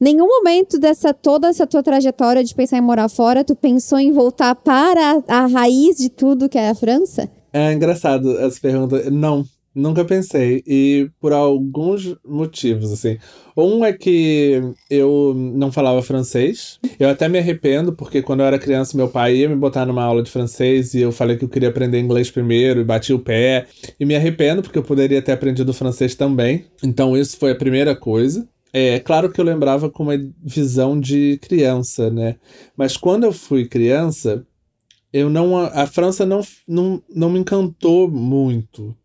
[0.00, 4.10] Nenhum momento dessa toda essa tua trajetória de pensar em morar fora, tu pensou em
[4.10, 7.28] voltar para a, a raiz de tudo que é a França?
[7.52, 9.10] É engraçado essa pergunta.
[9.10, 10.62] Não, nunca pensei.
[10.66, 13.18] E por alguns motivos, assim.
[13.54, 16.78] Um é que eu não falava francês.
[16.98, 20.02] Eu até me arrependo, porque quando eu era criança, meu pai ia me botar numa
[20.02, 23.18] aula de francês e eu falei que eu queria aprender inglês primeiro e bati o
[23.18, 23.66] pé.
[23.98, 26.64] E me arrependo, porque eu poderia ter aprendido francês também.
[26.82, 28.48] Então, isso foi a primeira coisa.
[28.72, 32.36] É claro que eu lembrava com uma visão de criança, né?
[32.76, 34.46] Mas quando eu fui criança,
[35.12, 38.96] eu não a França não, não, não me encantou muito.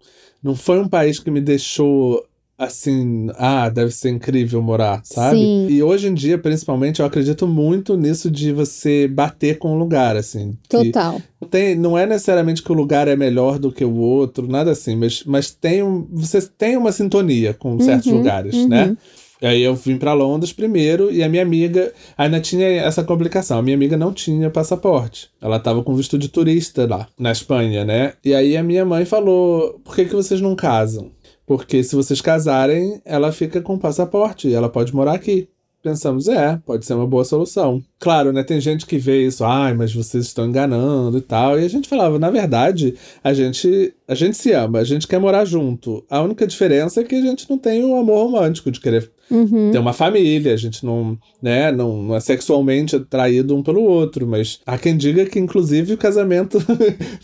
[0.41, 2.23] Não foi um país que me deixou
[2.57, 5.39] assim, ah, deve ser incrível morar, sabe?
[5.39, 5.67] Sim.
[5.69, 10.15] E hoje em dia, principalmente, eu acredito muito nisso de você bater com o lugar,
[10.15, 10.57] assim.
[10.69, 11.21] Total.
[11.41, 14.71] não tem, não é necessariamente que o lugar é melhor do que o outro, nada
[14.71, 18.67] assim, mas, mas tem um, você tem uma sintonia com certos Uhum, lugares, uhum.
[18.69, 18.97] né?
[19.41, 23.59] Aí eu vim pra Londres primeiro e a minha amiga ainda tinha essa complicação.
[23.59, 25.29] A minha amiga não tinha passaporte.
[25.41, 28.13] Ela tava com visto de turista lá, na Espanha, né?
[28.23, 31.11] E aí a minha mãe falou: por que, que vocês não casam?
[31.45, 35.47] Porque se vocês casarem, ela fica com passaporte e ela pode morar aqui.
[35.83, 37.79] Pensamos, é, pode ser uma boa solução.
[37.99, 38.41] Claro, né?
[38.41, 41.59] Tem gente que vê isso, ai, mas vocês estão enganando e tal.
[41.59, 45.19] E a gente falava, na verdade, a gente, a gente se ama, a gente quer
[45.19, 46.03] morar junto.
[46.09, 49.71] A única diferença é que a gente não tem o amor romântico de querer Uhum.
[49.71, 54.27] ter uma família, a gente não, né, não, não é sexualmente atraído um pelo outro,
[54.27, 56.59] mas há quem diga que, inclusive, o casamento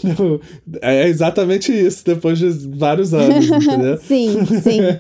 [0.82, 3.98] é exatamente isso, depois de vários anos, entendeu?
[4.02, 4.82] sim, sim.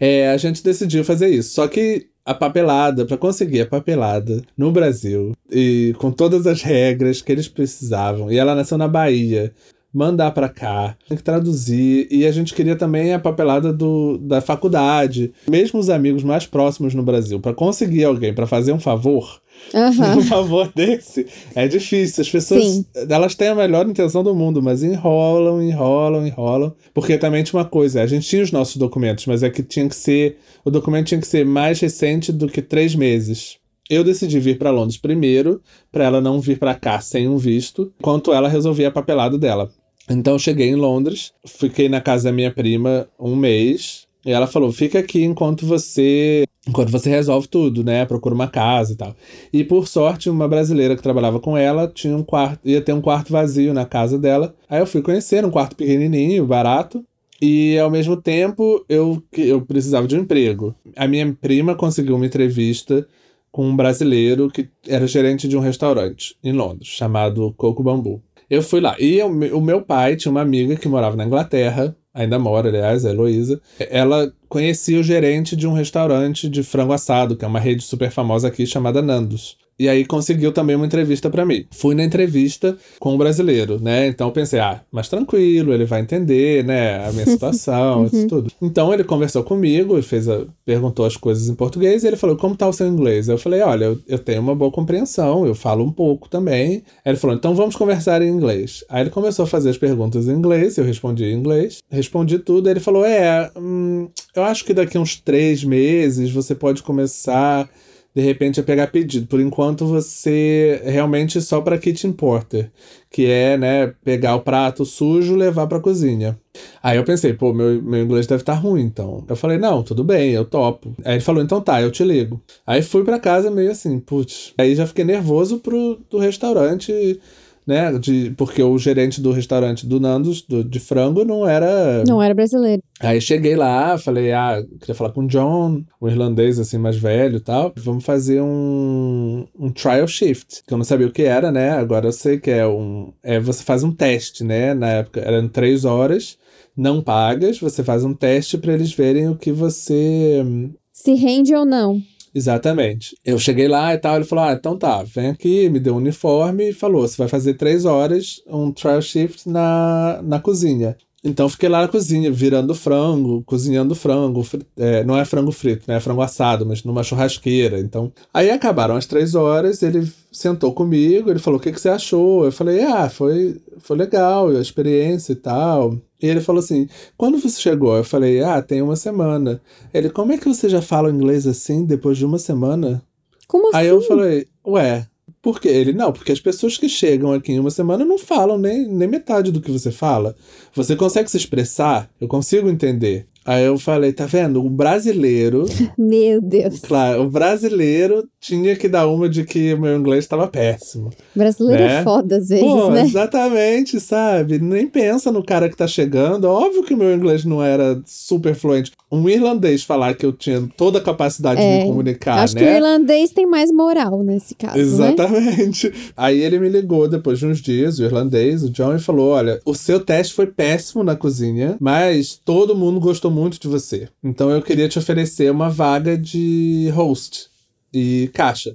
[0.00, 1.54] É, a gente decidiu fazer isso.
[1.54, 7.22] Só que a papelada, para conseguir a papelada no Brasil, e com todas as regras
[7.22, 9.52] que eles precisavam, e ela nasceu na Bahia,
[9.94, 14.40] mandar para cá, tem que traduzir, e a gente queria também a papelada do, da
[14.40, 15.32] faculdade.
[15.48, 19.40] Mesmo os amigos mais próximos no Brasil, para conseguir alguém para fazer um favor,
[19.72, 20.18] Aham.
[20.18, 22.22] um favor desse, é difícil.
[22.22, 22.86] As pessoas, Sim.
[23.08, 26.74] elas têm a melhor intenção do mundo, mas enrolam, enrolam, enrolam.
[26.92, 29.88] Porque também tinha uma coisa, a gente tinha os nossos documentos, mas é que tinha
[29.88, 33.58] que ser, o documento tinha que ser mais recente do que três meses.
[33.88, 35.60] Eu decidi vir para Londres primeiro,
[35.92, 39.70] para ela não vir para cá sem um visto, enquanto ela resolvia a papelada dela.
[40.08, 44.72] Então cheguei em Londres, fiquei na casa da minha prima um mês, e ela falou:
[44.72, 46.44] fica aqui enquanto você.
[46.66, 48.06] Enquanto você resolve tudo, né?
[48.06, 49.14] Procura uma casa e tal.
[49.52, 53.02] E por sorte, uma brasileira que trabalhava com ela tinha um quarto, ia ter um
[53.02, 54.54] quarto vazio na casa dela.
[54.68, 57.04] Aí eu fui conhecer, um quarto pequenininho, barato.
[57.42, 60.74] E ao mesmo tempo eu, eu precisava de um emprego.
[60.96, 63.06] A minha prima conseguiu uma entrevista
[63.52, 68.22] com um brasileiro que era gerente de um restaurante em Londres, chamado Coco Bambu.
[68.48, 68.96] Eu fui lá.
[68.98, 72.68] E o me- o meu pai tinha uma amiga que morava na Inglaterra, ainda mora,
[72.68, 73.60] aliás, a Heloísa.
[73.90, 78.10] Ela conhecia o gerente de um restaurante de frango assado, que é uma rede super
[78.10, 79.56] famosa aqui chamada Nandos.
[79.78, 81.66] E aí conseguiu também uma entrevista pra mim.
[81.72, 84.06] Fui na entrevista com o brasileiro, né?
[84.06, 88.50] Então eu pensei, ah, mais tranquilo, ele vai entender, né, a minha situação, isso tudo.
[88.62, 92.56] Então ele conversou comigo, fez a, perguntou as coisas em português e ele falou: "Como
[92.56, 95.84] tá o seu inglês?" Eu falei: "Olha, eu, eu tenho uma boa compreensão, eu falo
[95.84, 96.82] um pouco também".
[97.04, 98.84] Aí ele falou: "Então vamos conversar em inglês".
[98.88, 102.68] Aí ele começou a fazer as perguntas em inglês, eu respondi em inglês, respondi tudo.
[102.68, 107.68] Aí ele falou: "É, hum, eu acho que daqui uns três meses você pode começar
[108.14, 109.26] de repente a pegar pedido.
[109.26, 112.70] Por enquanto você realmente só para kitchen porter,
[113.10, 116.38] que é, né, pegar o prato sujo levar para cozinha.
[116.82, 119.24] Aí eu pensei, pô, meu, meu inglês deve estar ruim, então.
[119.28, 120.94] Eu falei, não, tudo bem, eu topo.
[121.04, 122.40] Aí ele falou, então tá, eu te ligo.
[122.66, 124.54] Aí fui para casa meio assim, putz.
[124.56, 127.20] Aí já fiquei nervoso pro do restaurante,
[127.66, 132.22] né, de, porque o gerente do restaurante do Nandos, do, de frango, não era Não
[132.22, 132.82] era brasileiro.
[133.00, 137.36] Aí cheguei lá, falei, ah, queria falar com o John, um irlandês assim mais velho
[137.36, 137.72] e tal.
[137.76, 141.70] Vamos fazer um, um trial shift, que eu não sabia o que era, né?
[141.70, 143.12] Agora eu sei que é um.
[143.22, 144.74] É, você faz um teste, né?
[144.74, 146.38] Na época eram três horas,
[146.76, 150.44] não pagas, você faz um teste para eles verem o que você.
[150.92, 152.00] Se rende ou não.
[152.34, 153.16] Exatamente.
[153.24, 155.98] Eu cheguei lá e tal, ele falou: Ah, então tá, vem aqui, me deu um
[155.98, 160.96] uniforme e falou: você vai fazer três horas, um trial shift na, na cozinha.
[161.26, 164.46] Então fiquei lá na cozinha, virando frango, cozinhando frango.
[164.76, 165.96] É, não é frango frito, né?
[165.96, 167.80] É frango assado, mas numa churrasqueira.
[167.80, 168.12] Então.
[168.32, 172.44] Aí acabaram as três horas, ele sentou comigo, ele falou: o que, que você achou?
[172.44, 175.98] Eu falei, ah, foi, foi legal, a experiência e tal.
[176.24, 177.94] E ele falou assim: quando você chegou?
[177.94, 179.60] Eu falei, ah, tem uma semana.
[179.92, 183.02] Ele, como é que você já fala inglês assim depois de uma semana?
[183.46, 183.76] Como assim?
[183.76, 184.08] Aí eu assim?
[184.08, 185.06] falei, ué,
[185.42, 185.68] por quê?
[185.68, 189.06] Ele, não, porque as pessoas que chegam aqui em uma semana não falam nem, nem
[189.06, 190.34] metade do que você fala.
[190.74, 192.10] Você consegue se expressar?
[192.18, 193.26] Eu consigo entender.
[193.44, 194.64] Aí eu falei, tá vendo?
[194.64, 195.66] O brasileiro.
[195.98, 196.80] Meu Deus.
[196.80, 201.10] Claro, o brasileiro tinha que dar uma de que o meu inglês estava péssimo.
[201.34, 202.00] Brasileiro é né?
[202.00, 203.02] é foda às vezes, Pô, né?
[203.02, 204.58] Exatamente, sabe?
[204.58, 206.44] Nem pensa no cara que tá chegando.
[206.44, 208.92] Óbvio que o meu inglês não era super fluente.
[209.10, 212.60] Um irlandês falar que eu tinha toda a capacidade é, de me comunicar, acho né?
[212.60, 214.82] que o irlandês tem mais moral nesse caso, né?
[214.82, 215.88] Exatamente.
[215.88, 215.94] Né?
[216.16, 219.60] Aí ele me ligou depois de uns dias, o irlandês, o John, e falou: olha,
[219.64, 224.08] o seu teste foi péssimo na cozinha, mas todo mundo gostou muito de você.
[224.22, 227.48] Então eu queria te oferecer uma vaga de host
[227.92, 228.74] e caixa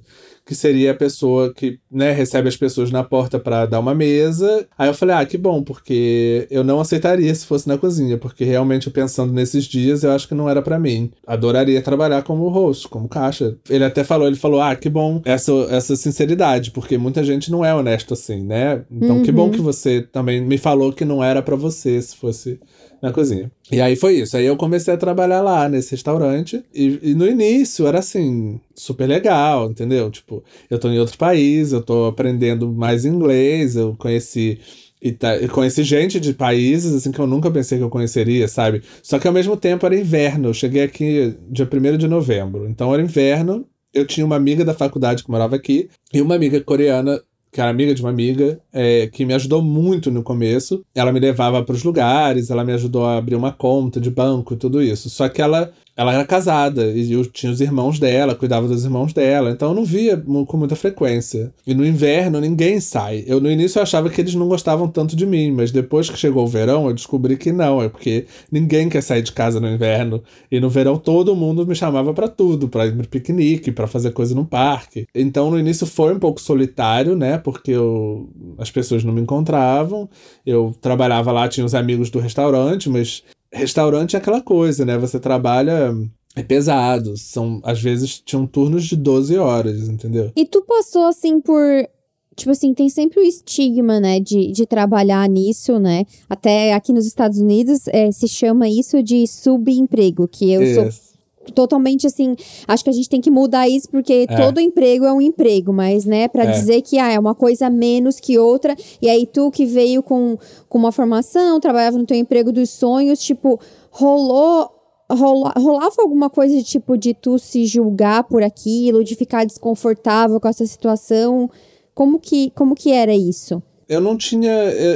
[0.50, 4.66] que seria a pessoa que né, recebe as pessoas na porta para dar uma mesa.
[4.76, 8.44] Aí eu falei, ah, que bom, porque eu não aceitaria se fosse na cozinha, porque
[8.44, 11.12] realmente pensando nesses dias, eu acho que não era para mim.
[11.28, 13.56] Adoraria trabalhar como host, como caixa.
[13.70, 17.64] Ele até falou, ele falou, ah, que bom essa, essa sinceridade, porque muita gente não
[17.64, 18.84] é honesto assim, né?
[18.90, 19.24] Então uhum.
[19.24, 19.52] que bom uhum.
[19.52, 22.60] que você também me falou que não era para você se fosse
[23.02, 23.52] na cozinha.
[23.72, 24.36] E aí foi isso.
[24.36, 26.64] Aí eu comecei a trabalhar lá nesse restaurante.
[26.74, 30.10] E, e, no início era assim, super legal, entendeu?
[30.12, 34.60] Tipo, eu tô em outro país, eu tô aprendendo mais inglês, eu conheci.
[35.02, 35.16] E
[35.48, 38.84] conheci gente de países assim que eu nunca pensei que eu conheceria, sabe?
[39.02, 40.50] Só que ao mesmo tempo era inverno.
[40.50, 42.68] Eu cheguei aqui dia 1 de novembro.
[42.68, 43.66] Então era inverno.
[43.94, 47.20] Eu tinha uma amiga da faculdade que morava aqui e uma amiga coreana
[47.52, 50.84] que era amiga de uma amiga, é, que me ajudou muito no começo.
[50.94, 54.54] Ela me levava para os lugares, ela me ajudou a abrir uma conta de banco
[54.54, 55.10] e tudo isso.
[55.10, 59.12] Só que ela ela era casada e eu tinha os irmãos dela, cuidava dos irmãos
[59.12, 61.52] dela, então eu não via com muita frequência.
[61.68, 63.26] E no inverno ninguém sai.
[63.28, 66.18] Eu no início eu achava que eles não gostavam tanto de mim, mas depois que
[66.18, 69.68] chegou o verão eu descobri que não, é porque ninguém quer sair de casa no
[69.68, 70.24] inverno.
[70.50, 74.12] E no verão todo mundo me chamava para tudo, para ir pro piquenique, para fazer
[74.12, 75.06] coisa no parque.
[75.14, 77.38] Então no início foi um pouco solitário, né?
[77.38, 80.08] Porque eu, as pessoas não me encontravam.
[80.46, 84.98] Eu trabalhava lá, tinha os amigos do restaurante, mas restaurante é aquela coisa, né?
[84.98, 85.94] Você trabalha
[86.36, 87.18] é pesado.
[87.18, 90.32] São, às vezes, tinham turnos de 12 horas, entendeu?
[90.36, 91.88] E tu passou, assim, por.
[92.36, 96.06] Tipo assim, tem sempre o estigma, né, de, de trabalhar nisso, né?
[96.30, 101.09] Até aqui nos Estados Unidos é, se chama isso de subemprego, que eu sou
[101.52, 102.36] totalmente assim.
[102.68, 104.36] Acho que a gente tem que mudar isso, porque é.
[104.36, 106.52] todo emprego é um emprego, mas, né, para é.
[106.52, 108.76] dizer que ah, é uma coisa menos que outra.
[109.02, 113.20] E aí, tu que veio com, com uma formação, trabalhava no teu emprego dos sonhos,
[113.20, 113.60] tipo,
[113.92, 114.76] rolou.
[115.12, 120.40] Rola, rolava alguma coisa de tipo de tu se julgar por aquilo, de ficar desconfortável
[120.40, 121.50] com essa situação?
[121.96, 123.60] Como que, como que era isso?
[123.90, 124.54] Eu não tinha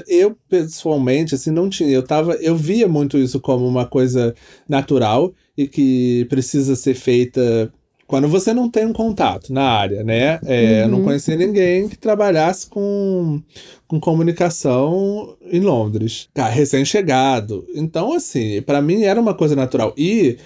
[0.07, 4.33] eu pessoalmente assim não tinha eu tava eu via muito isso como uma coisa
[4.69, 7.73] natural e que precisa ser feita
[8.05, 10.39] quando você não tem um contato na área, né?
[10.45, 10.81] É, uhum.
[10.81, 11.03] Eu não uhum.
[11.05, 13.41] conhecia ninguém que trabalhasse com,
[13.87, 16.29] com comunicação em Londres.
[16.35, 17.65] recém-chegado.
[17.73, 19.95] Então, assim, para mim era uma coisa natural.
[19.97, 20.37] E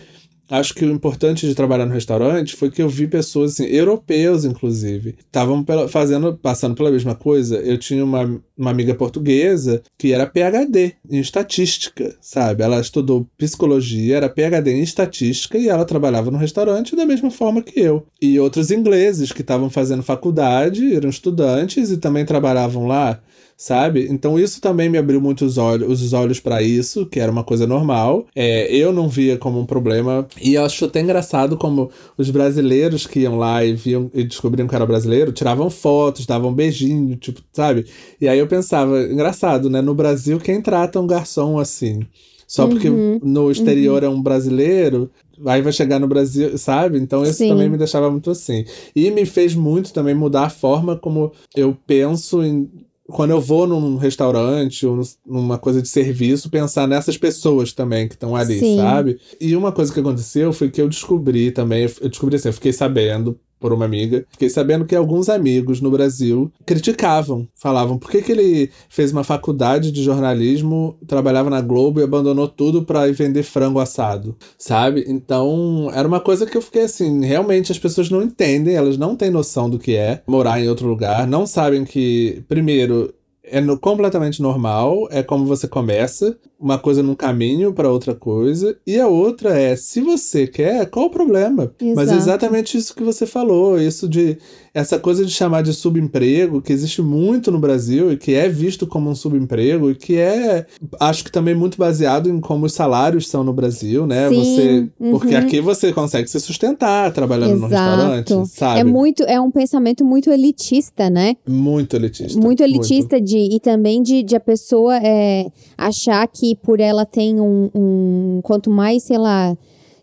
[0.49, 4.45] acho que o importante de trabalhar no restaurante foi que eu vi pessoas assim, europeus
[4.45, 7.57] inclusive, estavam fazendo, passando pela mesma coisa.
[7.57, 12.63] Eu tinha uma, uma amiga portuguesa que era PhD em estatística, sabe?
[12.63, 17.61] Ela estudou psicologia, era PhD em estatística e ela trabalhava no restaurante da mesma forma
[17.61, 18.05] que eu.
[18.21, 23.19] E outros ingleses que estavam fazendo faculdade, eram estudantes e também trabalhavam lá
[23.57, 24.07] sabe?
[24.09, 27.43] Então isso também me abriu muito os olhos, os olhos para isso, que era uma
[27.43, 28.27] coisa normal.
[28.35, 30.27] É, eu não via como um problema.
[30.39, 34.67] E eu acho até engraçado como os brasileiros que iam lá e viam e descobriam
[34.67, 37.87] que era brasileiro, tiravam fotos, davam um beijinho, tipo, sabe?
[38.21, 39.81] E aí eu pensava, engraçado, né?
[39.81, 42.01] No Brasil, quem trata um garçom assim?
[42.47, 44.09] Só porque uhum, no exterior uhum.
[44.09, 45.11] é um brasileiro,
[45.45, 46.97] aí vai chegar no Brasil, sabe?
[46.97, 47.49] Então isso Sim.
[47.49, 48.63] também me deixava muito assim.
[48.95, 52.69] E me fez muito também mudar a forma como eu penso em
[53.07, 58.15] quando eu vou num restaurante ou numa coisa de serviço, pensar nessas pessoas também que
[58.15, 58.77] estão ali, Sim.
[58.77, 59.19] sabe?
[59.39, 62.73] E uma coisa que aconteceu foi que eu descobri também, eu descobri assim, eu fiquei
[62.73, 64.25] sabendo por uma amiga.
[64.29, 69.23] Fiquei sabendo que alguns amigos no Brasil criticavam, falavam por que, que ele fez uma
[69.23, 75.05] faculdade de jornalismo, trabalhava na Globo e abandonou tudo para ir vender frango assado, sabe?
[75.07, 79.15] Então, era uma coisa que eu fiquei assim, realmente as pessoas não entendem, elas não
[79.15, 83.13] têm noção do que é morar em outro lugar, não sabem que, primeiro,
[83.49, 88.77] é no, completamente normal, é como você começa, uma coisa num caminho para outra coisa,
[88.85, 91.71] e a outra é, se você quer, qual o problema?
[91.79, 91.95] Exato.
[91.95, 94.37] Mas é exatamente isso que você falou, isso de
[94.73, 98.85] essa coisa de chamar de subemprego, que existe muito no Brasil e que é visto
[98.85, 100.67] como um subemprego e que é,
[100.99, 104.29] acho que também muito baseado em como os salários são no Brasil, né?
[104.29, 105.11] Sim, você, uhum.
[105.11, 108.23] porque aqui você consegue se sustentar trabalhando no Exato.
[108.23, 108.79] restaurante, sabe?
[108.81, 111.35] É muito, é um pensamento muito elitista, né?
[111.47, 112.39] Muito elitista.
[112.39, 117.39] Muito elitista de e também de, de a pessoa é, achar que por ela tem
[117.39, 119.55] um, um quanto mais, sei lá,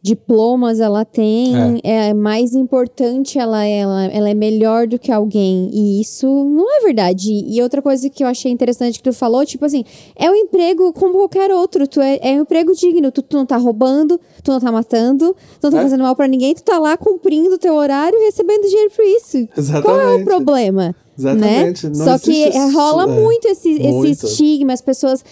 [0.04, 5.70] diplomas ela tem, é, mais importante ela é, ela, ela é melhor do que alguém.
[5.72, 7.30] E isso não é verdade.
[7.32, 9.82] E outra coisa que eu achei interessante que tu falou, tipo assim,
[10.14, 11.88] é um emprego como qualquer outro.
[11.88, 13.10] Tu é, é um emprego digno.
[13.10, 15.82] Tu, tu não tá roubando, tu não tá matando, tu não tá É.
[15.84, 19.04] fazendo mal pra ninguém, tu tá lá cumprindo o teu horário e recebendo dinheiro por
[19.06, 19.48] isso.
[19.56, 19.84] Exatamente.
[19.86, 20.94] Qual é o problema?
[21.18, 21.88] Exatamente.
[21.88, 21.94] Né?
[21.94, 23.20] Só que é, rola é.
[23.20, 24.26] muito esse, esse Muito.
[24.26, 25.24] estigma, as pessoas.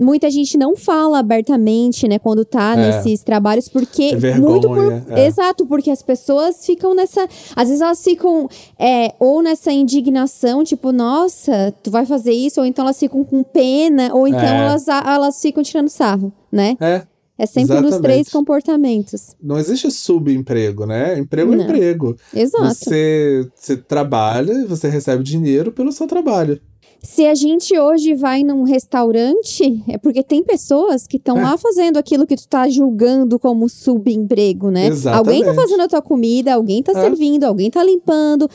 [0.00, 2.76] Muita gente não fala abertamente, né, quando tá É.
[2.76, 5.12] nesses trabalhos, porque É vergonha, muito por.
[5.16, 5.26] é.
[5.26, 7.28] Exato, porque as pessoas ficam nessa.
[7.54, 12.66] Às vezes elas ficam é, ou nessa indignação, tipo, nossa, tu vai fazer isso, ou
[12.66, 14.66] então elas ficam com pena, ou então É.
[14.66, 16.76] elas, elas ficam tirando sarro, né?
[16.80, 17.02] É,
[17.38, 18.02] É sempre um dos Exatamente.
[18.02, 19.34] três comportamentos.
[19.42, 21.18] não existe subemprego, né?
[21.18, 22.16] Emprego é emprego.
[22.34, 22.74] Exato.
[22.74, 26.60] Você, você trabalha e você recebe dinheiro pelo seu trabalho.
[27.04, 31.42] Se a gente hoje vai num restaurante, é porque tem pessoas que estão É.
[31.42, 34.86] lá fazendo aquilo que tu tá julgando como subemprego, né?
[34.86, 35.18] Exatamente.
[35.28, 37.00] Alguém tá fazendo a tua comida, alguém tá É.
[37.02, 38.48] servindo, alguém tá limpando.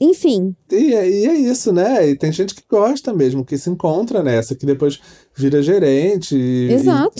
[0.00, 2.08] Enfim, E, e é isso, né?
[2.10, 4.98] E tem gente que gosta mesmo, que se encontra nessa, que depois
[5.34, 6.68] vira gerente e,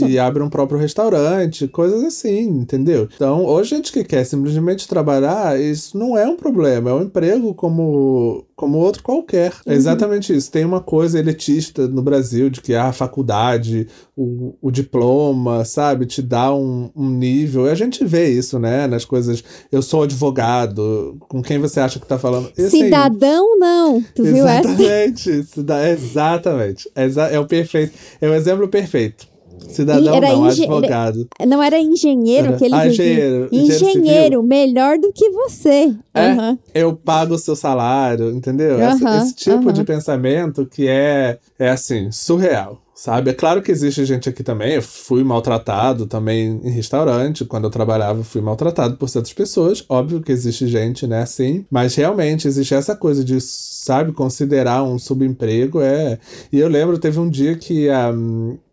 [0.02, 3.08] e, e abre um próprio restaurante, coisas assim, entendeu?
[3.14, 7.54] Então, ou gente que quer simplesmente trabalhar, isso não é um problema, é um emprego
[7.54, 9.52] como, como outro qualquer.
[9.66, 9.76] É Uhum.
[9.76, 10.50] exatamente isso.
[10.50, 16.04] Tem uma coisa elitista no Brasil de que ah, a faculdade, o, o diploma, sabe,
[16.06, 17.66] te dá um, um nível.
[17.66, 18.86] E a gente vê isso, né?
[18.86, 19.42] Nas coisas.
[19.70, 22.50] Eu sou advogado, com quem você acha que tá falando?
[22.56, 22.82] Esse aí.
[22.84, 24.02] cidadão não.
[24.14, 24.68] Tu viu essa?
[24.68, 25.42] Exatamente.
[25.44, 26.90] Cida- Exatamente.
[26.96, 27.92] Exa- É o perfeito.
[28.20, 29.30] É o exemplo perfeito.
[29.68, 31.28] Cidadão era não, advogado.
[31.46, 33.48] Não era engenheiro Era- aquele Ah, que- engenheiro.
[33.52, 35.94] Engenheiro Engenheiro, melhor do que você.
[36.12, 36.30] É?
[36.32, 36.58] Aham.
[36.74, 38.78] Eu pago o seu salário, entendeu?
[38.78, 39.72] Essa- Aham, esse tipo aham.
[39.72, 42.81] de pensamento que é, é assim, surreal.
[42.94, 43.30] Sabe?
[43.30, 44.74] É claro que existe gente aqui também.
[44.74, 47.44] Eu fui maltratado também em restaurante.
[47.44, 49.84] Quando eu trabalhava, fui maltratado por certas pessoas.
[49.88, 51.64] Óbvio que existe gente, né, assim.
[51.70, 55.80] Mas realmente existe essa coisa de, sabe, considerar um subemprego.
[55.80, 56.18] É.
[56.52, 58.12] E eu lembro, teve um dia que ah,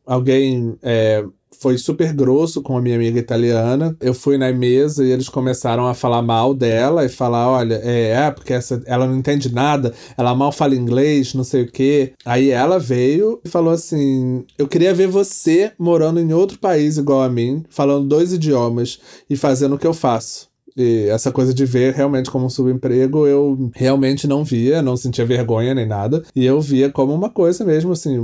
[0.05, 0.77] alguém.
[0.83, 1.23] é,
[1.59, 3.95] foi super grosso com a minha amiga italiana.
[3.99, 8.11] Eu fui na mesa e eles começaram a falar mal dela e falar: olha, é,
[8.11, 12.13] é porque essa, ela não entende nada, ela mal fala inglês, não sei o quê.
[12.25, 17.21] Aí ela veio e falou assim: eu queria ver você morando em outro país igual
[17.21, 20.47] a mim, falando dois idiomas e fazendo o que eu faço.
[20.77, 25.25] E essa coisa de ver realmente como um subemprego, eu realmente não via, não sentia
[25.25, 26.23] vergonha nem nada.
[26.33, 28.17] E eu via como uma coisa mesmo, assim,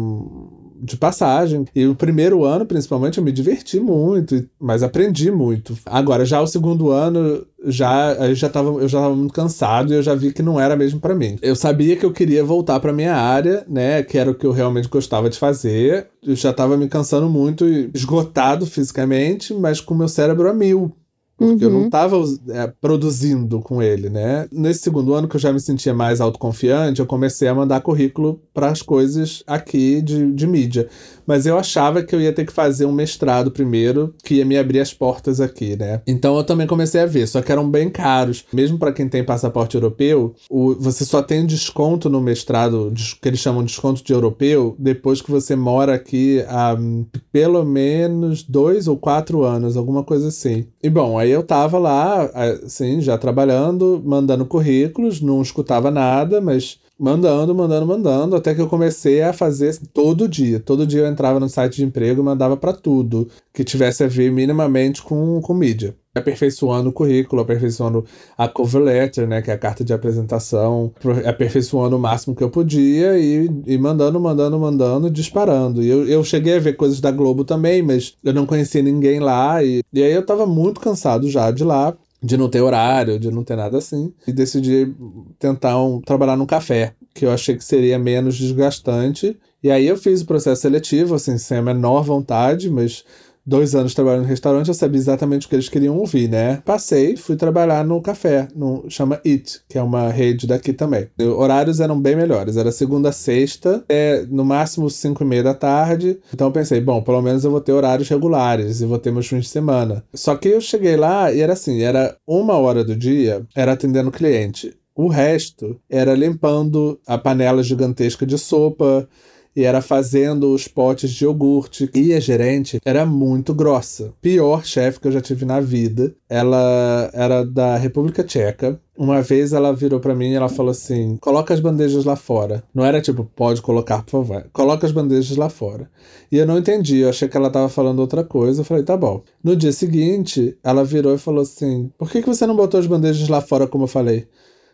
[0.81, 1.65] de passagem.
[1.75, 5.77] E o primeiro ano, principalmente, eu me diverti muito, mas aprendi muito.
[5.85, 9.95] Agora, já o segundo ano, já, eu já tava, eu já tava muito cansado e
[9.95, 11.37] eu já vi que não era mesmo pra mim.
[11.41, 14.51] Eu sabia que eu queria voltar pra minha área, né, que era o que eu
[14.51, 16.07] realmente gostava de fazer.
[16.21, 20.95] Eu já tava me cansando muito esgotado fisicamente, mas com meu cérebro a mil.
[21.37, 22.17] Porque eu não tava
[22.49, 24.47] é, produzindo com ele, né?
[24.51, 28.41] Nesse segundo ano que eu já me sentia mais autoconfiante, eu comecei a mandar currículo
[28.53, 30.87] para as coisas aqui de, de mídia.
[31.25, 34.57] Mas eu achava que eu ia ter que fazer um mestrado primeiro, que ia me
[34.57, 36.01] abrir as portas aqui, né?
[36.07, 38.45] Então eu também comecei a ver, só que eram bem caros.
[38.51, 43.39] Mesmo para quem tem passaporte europeu, o, você só tem desconto no mestrado, que eles
[43.39, 48.87] chamam de desconto de europeu, depois que você mora aqui há hum, pelo menos dois
[48.87, 50.65] ou quatro anos, alguma coisa assim.
[50.81, 52.23] E bom, aí eu tava lá,
[52.63, 58.67] assim, já trabalhando, mandando currículos, não escutava nada, mas mandando, mandando, mandando, até que eu
[58.67, 60.59] comecei a fazer todo dia.
[60.59, 64.07] Todo dia eu entrava no site de emprego e mandava para tudo que tivesse a
[64.07, 65.95] ver minimamente com, com mídia.
[66.13, 68.05] Aperfeiçoando o currículo, aperfeiçoando
[68.37, 70.93] a cover letter, né, que é a carta de apresentação,
[71.25, 75.83] aperfeiçoando o máximo que eu podia e, e mandando, mandando, mandando, disparando.
[75.83, 79.19] E eu, eu cheguei a ver coisas da Globo também, mas eu não conhecia ninguém
[79.19, 79.61] lá.
[79.61, 83.29] E, e aí eu tava muito cansado já de lá de não ter horário, de
[83.31, 84.13] não ter nada assim.
[84.27, 84.93] E decidi
[85.39, 89.37] tentar um- trabalhar num café, que eu achei que seria menos desgastante.
[89.61, 93.03] E aí eu fiz o processo seletivo, assim, sem a menor vontade, mas
[93.45, 96.61] dois anos trabalhando no restaurante, eu sabia exatamente o que eles queriam ouvir, né?
[96.65, 101.07] Passei, fui trabalhar no café, no chama It, que é uma rede daqui também.
[101.37, 105.53] Horários eram bem melhores, era segunda a sexta, é, no máximo cinco e meia da
[105.53, 106.19] tarde.
[106.33, 109.27] Então eu pensei, bom, pelo menos eu vou ter horários regulares e vou ter meus
[109.27, 110.03] fins de semana.
[110.13, 114.11] Só que eu cheguei lá e era assim, era uma hora do dia, era atendendo
[114.11, 114.75] cliente.
[114.95, 119.07] O resto era limpando a panela gigantesca de sopa,
[119.55, 121.89] e era fazendo os potes de iogurte.
[121.93, 124.13] E a gerente era muito grossa.
[124.21, 126.13] Pior chefe que eu já tive na vida.
[126.27, 128.79] Ela era da República Tcheca.
[128.97, 132.63] Uma vez ela virou para mim e ela falou assim: coloca as bandejas lá fora.
[132.73, 134.47] Não era tipo, pode colocar, por favor.
[134.53, 135.89] Coloca as bandejas lá fora.
[136.31, 138.61] E eu não entendi, eu achei que ela tava falando outra coisa.
[138.61, 139.21] Eu falei, tá bom.
[139.43, 142.87] No dia seguinte, ela virou e falou assim: por que, que você não botou as
[142.87, 144.27] bandejas lá fora como eu falei?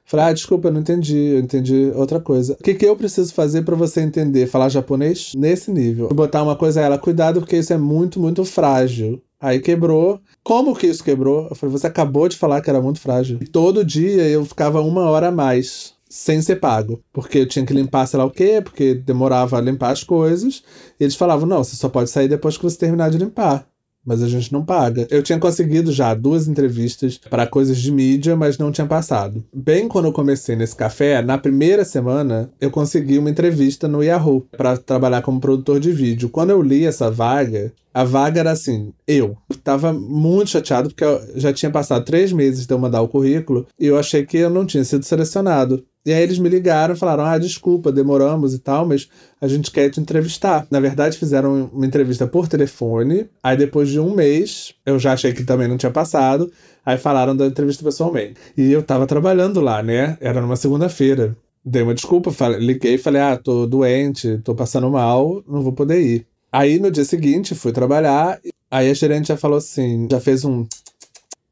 [0.05, 2.53] Falei, ah, desculpa, eu não entendi, eu entendi outra coisa.
[2.59, 4.47] O que, que eu preciso fazer para você entender?
[4.47, 6.09] Falar japonês nesse nível.
[6.09, 9.21] Botar uma coisa a ela, cuidado, porque isso é muito, muito frágil.
[9.39, 10.19] Aí quebrou.
[10.43, 11.47] Como que isso quebrou?
[11.49, 13.39] Eu falei, você acabou de falar que era muito frágil.
[13.41, 17.01] E todo dia eu ficava uma hora a mais sem ser pago.
[17.11, 20.61] Porque eu tinha que limpar, sei lá o quê, porque demorava a limpar as coisas.
[20.99, 23.70] E eles falavam: não, você só pode sair depois que você terminar de limpar
[24.05, 25.07] mas a gente não paga.
[25.09, 29.43] Eu tinha conseguido já duas entrevistas para coisas de mídia, mas não tinha passado.
[29.53, 34.45] Bem quando eu comecei nesse café, na primeira semana, eu consegui uma entrevista no Yahoo
[34.57, 36.29] para trabalhar como produtor de vídeo.
[36.29, 39.37] Quando eu li essa vaga, a vaga era assim, eu.
[39.63, 43.67] Tava muito chateado porque eu já tinha passado três meses de eu mandar o currículo
[43.79, 45.83] e eu achei que eu não tinha sido selecionado.
[46.05, 49.07] E aí eles me ligaram falaram: Ah, desculpa, demoramos e tal, mas
[49.39, 50.65] a gente quer te entrevistar.
[50.71, 53.29] Na verdade, fizeram uma entrevista por telefone.
[53.43, 56.51] Aí depois de um mês, eu já achei que também não tinha passado.
[56.83, 58.35] Aí falaram da entrevista pessoalmente.
[58.57, 60.17] E eu tava trabalhando lá, né?
[60.19, 61.37] Era numa segunda-feira.
[61.63, 65.73] Dei uma desculpa, falei, liguei e falei: Ah, tô doente, tô passando mal, não vou
[65.73, 66.27] poder ir.
[66.51, 68.39] Aí no dia seguinte fui trabalhar.
[68.71, 70.65] Aí a gerente já falou assim: já fez um.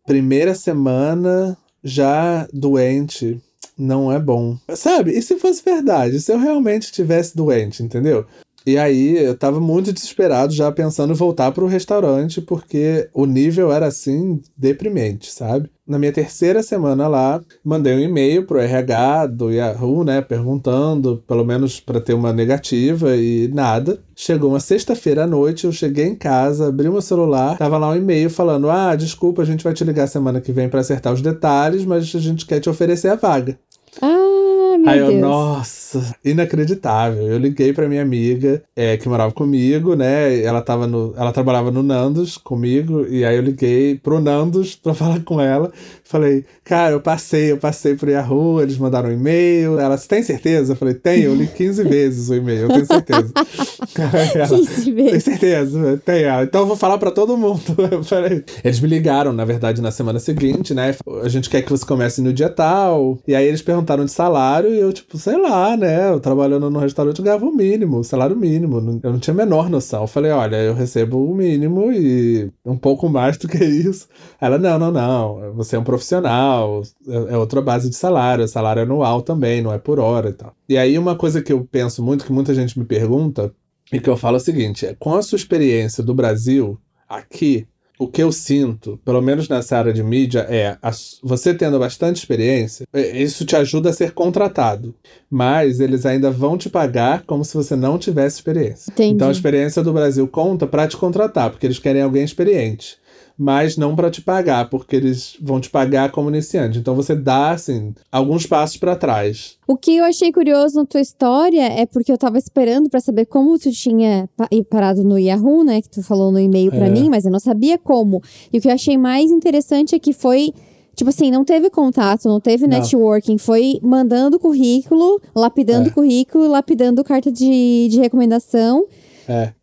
[0.08, 3.40] Primeira semana já doente
[3.80, 4.58] não é bom.
[4.76, 5.18] Sabe?
[5.18, 6.20] E se fosse verdade?
[6.20, 8.26] Se eu realmente estivesse doente, entendeu?
[8.66, 13.72] E aí eu tava muito desesperado já pensando em voltar pro restaurante, porque o nível
[13.72, 15.70] era assim deprimente, sabe?
[15.88, 21.44] Na minha terceira semana lá, mandei um e-mail pro RH do Yahoo, né, perguntando, pelo
[21.44, 24.00] menos para ter uma negativa e nada.
[24.16, 27.96] Chegou uma sexta-feira à noite, eu cheguei em casa, abri meu celular, tava lá um
[27.96, 31.22] e-mail falando: "Ah, desculpa, a gente vai te ligar semana que vem para acertar os
[31.22, 33.58] detalhes, mas a gente quer te oferecer a vaga".
[34.02, 34.49] 嗯。
[34.74, 35.14] Ah, meu Aí Deus.
[35.14, 37.24] eu, nossa, inacreditável.
[37.24, 40.42] Eu liguei pra minha amiga, é, que morava comigo, né?
[40.42, 41.14] Ela tava no.
[41.18, 45.72] Ela trabalhava no Nandos comigo, e aí eu liguei pro Nandos pra falar com ela.
[46.04, 49.80] Falei, cara, eu passei, eu passei pro Yahoo, eles mandaram um e-mail.
[49.80, 50.74] Ela, você tem certeza?
[50.74, 53.32] Eu falei, tenho, eu li 15 vezes o e-mail, eu tenho certeza.
[54.36, 55.24] ela, 15 tem vezes.
[55.24, 56.24] certeza, tem.
[56.24, 57.60] ela, Então eu vou falar pra todo mundo.
[57.92, 60.96] Eu falei, eles me ligaram, na verdade, na semana seguinte, né?
[61.24, 63.18] A gente quer que você comece no dia tal.
[63.28, 66.10] E aí eles perguntaram de salário e eu, tipo, sei lá, né?
[66.10, 69.00] Eu trabalhando no restaurante ganhava o mínimo, o salário mínimo.
[69.04, 70.02] Eu não tinha a menor noção.
[70.02, 74.08] Eu falei, olha, eu recebo o mínimo e um pouco mais do que isso.
[74.40, 75.54] Ela, não, não, não.
[75.56, 79.74] Você é um profissional, é é outra base de salário, é salário anual também, não
[79.74, 80.54] é por hora e tal.
[80.68, 83.54] E aí uma coisa que eu penso muito, que muita gente me pergunta,
[83.92, 87.68] e que eu falo é o seguinte: é, com a sua experiência do Brasil aqui,
[88.00, 90.90] o que eu sinto, pelo menos nessa área de mídia, é a
[91.22, 94.96] você tendo bastante experiência, é, isso te ajuda a ser contratado.
[95.30, 98.90] Mas eles ainda vão te pagar como se você não tivesse experiência.
[98.90, 99.16] Entendi.
[99.16, 102.98] Então a experiência do Brasil conta para te contratar, porque eles querem alguém experiente.
[103.42, 106.78] Mas não para te pagar, porque eles vão te pagar como iniciante.
[106.78, 109.56] Então você dá, assim, alguns passos para trás.
[109.66, 113.26] O que eu achei curioso na tua história é porque eu tava esperando pra saber
[113.28, 115.82] como tu tinha pa- parado no Yahoo, né?
[115.82, 116.90] Que tu falou no e-mail pra É.
[116.90, 118.22] mim, mas eu não sabia como.
[118.52, 120.52] E o que eu achei mais interessante é que foi.
[120.94, 122.78] Tipo assim, não teve contato, não teve Não.
[122.78, 125.92] networking, foi mandando currículo, lapidando É.
[125.94, 128.86] currículo, lapidando carta de, de recomendação,
[129.26, 129.54] É.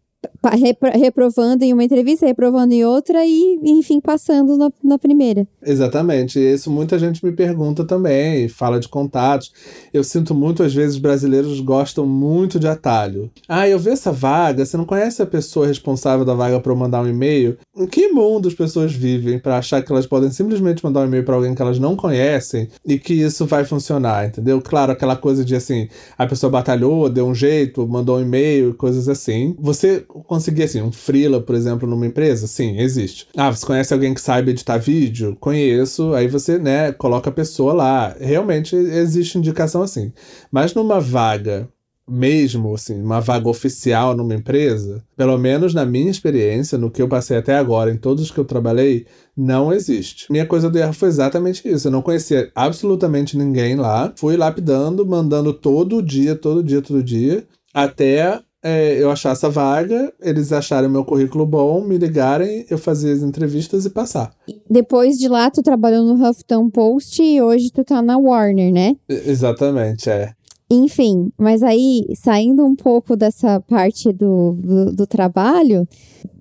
[0.94, 5.46] reprovando em uma entrevista, reprovando em outra e, enfim, passando na, na primeira.
[5.62, 6.38] Exatamente.
[6.38, 9.52] Isso muita gente me pergunta também, fala de contatos.
[9.92, 13.30] Eu sinto muito, às vezes, brasileiros gostam muito de atalho.
[13.48, 16.76] Ah, eu vi essa vaga, você não conhece a pessoa responsável da vaga para eu
[16.76, 17.58] mandar um e-mail?
[17.76, 21.24] Em que mundo as pessoas vivem para achar que elas podem simplesmente mandar um e-mail
[21.24, 24.60] para alguém que elas não conhecem e que isso vai funcionar, entendeu?
[24.62, 29.08] Claro, aquela coisa de assim, a pessoa batalhou, deu um jeito, mandou um e-mail, coisas
[29.08, 29.54] assim.
[29.58, 32.46] Você conseguir, assim, um freela, por exemplo, numa empresa?
[32.46, 33.28] Sim, existe.
[33.36, 35.36] Ah, você conhece alguém que saiba editar vídeo?
[35.40, 36.14] Conheço.
[36.14, 38.16] Aí você, né, coloca a pessoa lá.
[38.18, 40.12] Realmente existe indicação assim.
[40.50, 41.68] Mas numa vaga
[42.08, 47.08] mesmo, assim, uma vaga oficial numa empresa, pelo menos na minha experiência, no que eu
[47.08, 49.06] passei até agora, em todos os que eu trabalhei,
[49.36, 50.30] não existe.
[50.30, 51.88] Minha coisa do erro foi exatamente isso.
[51.88, 54.12] Eu não conhecia absolutamente ninguém lá.
[54.16, 57.44] Fui lapidando, mandando todo dia, todo dia, todo dia,
[57.74, 63.12] até é, eu achar essa vaga, eles acharem meu currículo bom, me ligarem, eu fazer
[63.12, 64.32] as entrevistas e passar.
[64.68, 68.96] Depois de lá, tu trabalhou no Huffington Post e hoje tu tá na Warner, né?
[69.08, 70.32] Exatamente, é.
[70.68, 75.86] Enfim, mas aí, saindo um pouco dessa parte do, do, do trabalho,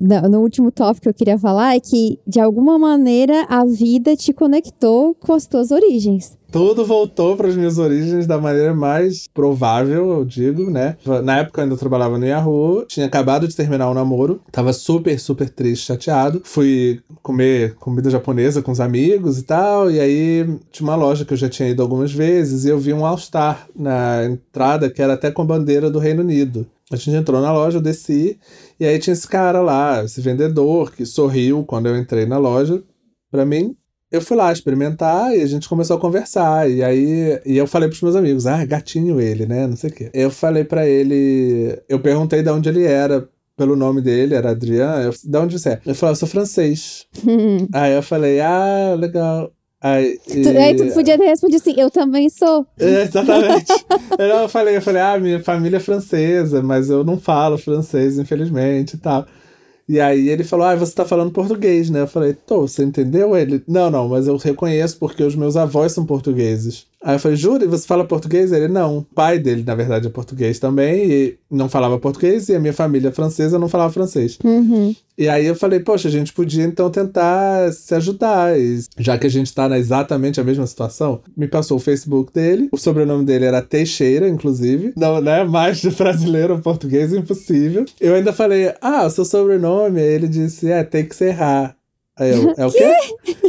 [0.01, 4.15] no, no último tópico que eu queria falar é que, de alguma maneira, a vida
[4.15, 9.27] te conectou com as tuas origens tudo voltou para as minhas origens da maneira mais
[9.27, 10.95] provável, eu digo, né?
[11.21, 14.71] Na época eu ainda trabalhava no Yahoo, tinha acabado de terminar o um namoro, tava
[14.71, 16.41] super, super triste, chateado.
[16.45, 21.33] Fui comer comida japonesa com os amigos e tal, e aí tinha uma loja que
[21.33, 25.15] eu já tinha ido algumas vezes e eu vi um All-Star na entrada que era
[25.15, 26.65] até com a bandeira do Reino Unido.
[26.89, 28.39] A gente entrou na loja, eu desci,
[28.79, 32.81] e aí tinha esse cara lá, esse vendedor, que sorriu quando eu entrei na loja.
[33.29, 33.75] Para mim,
[34.16, 36.70] eu fui lá experimentar e a gente começou a conversar.
[36.70, 39.68] E aí e eu falei pros meus amigos, ah, gatinho ele, né?
[39.68, 40.09] Não sei o quê.
[40.13, 45.03] Eu falei para ele, eu perguntei de onde ele era, pelo nome dele, era Adriano.
[45.03, 45.82] Eu, de onde você é?
[45.86, 47.05] Ele falou, eu sou francês.
[47.74, 49.51] aí eu falei, ah, legal.
[49.82, 50.47] Aí, e...
[50.47, 52.66] aí tu podia ter respondido assim, eu também sou.
[52.80, 53.72] É, exatamente.
[54.18, 58.95] eu falei, eu falei, ah, minha família é francesa, mas eu não falo francês, infelizmente
[58.95, 59.28] e tal.
[59.88, 62.01] E aí ele falou: Ah, você tá falando português, né?
[62.01, 63.36] Eu falei: Tô, você entendeu?
[63.36, 66.88] Ele: Não, não, mas eu reconheço porque os meus avós são portugueses.
[67.05, 68.51] Aí eu falei, jura, você fala português?
[68.51, 68.97] Ele, não.
[68.97, 72.73] O pai dele, na verdade, é português também, e não falava português, e a minha
[72.73, 74.39] família francesa não falava francês.
[74.43, 74.95] Uhum.
[75.15, 79.27] E aí eu falei, poxa, a gente podia então tentar se ajudar, e já que
[79.27, 81.21] a gente tá na exatamente a mesma situação.
[81.37, 84.91] Me passou o Facebook dele, o sobrenome dele era Teixeira, inclusive.
[84.97, 85.43] Não, né?
[85.43, 87.85] Mais de brasileiro ou português, impossível.
[88.01, 89.99] Eu ainda falei, ah, o seu sobrenome?
[90.01, 91.74] Aí ele disse, é, tem que ser Ra.
[92.18, 92.95] Aí eu, é o quê?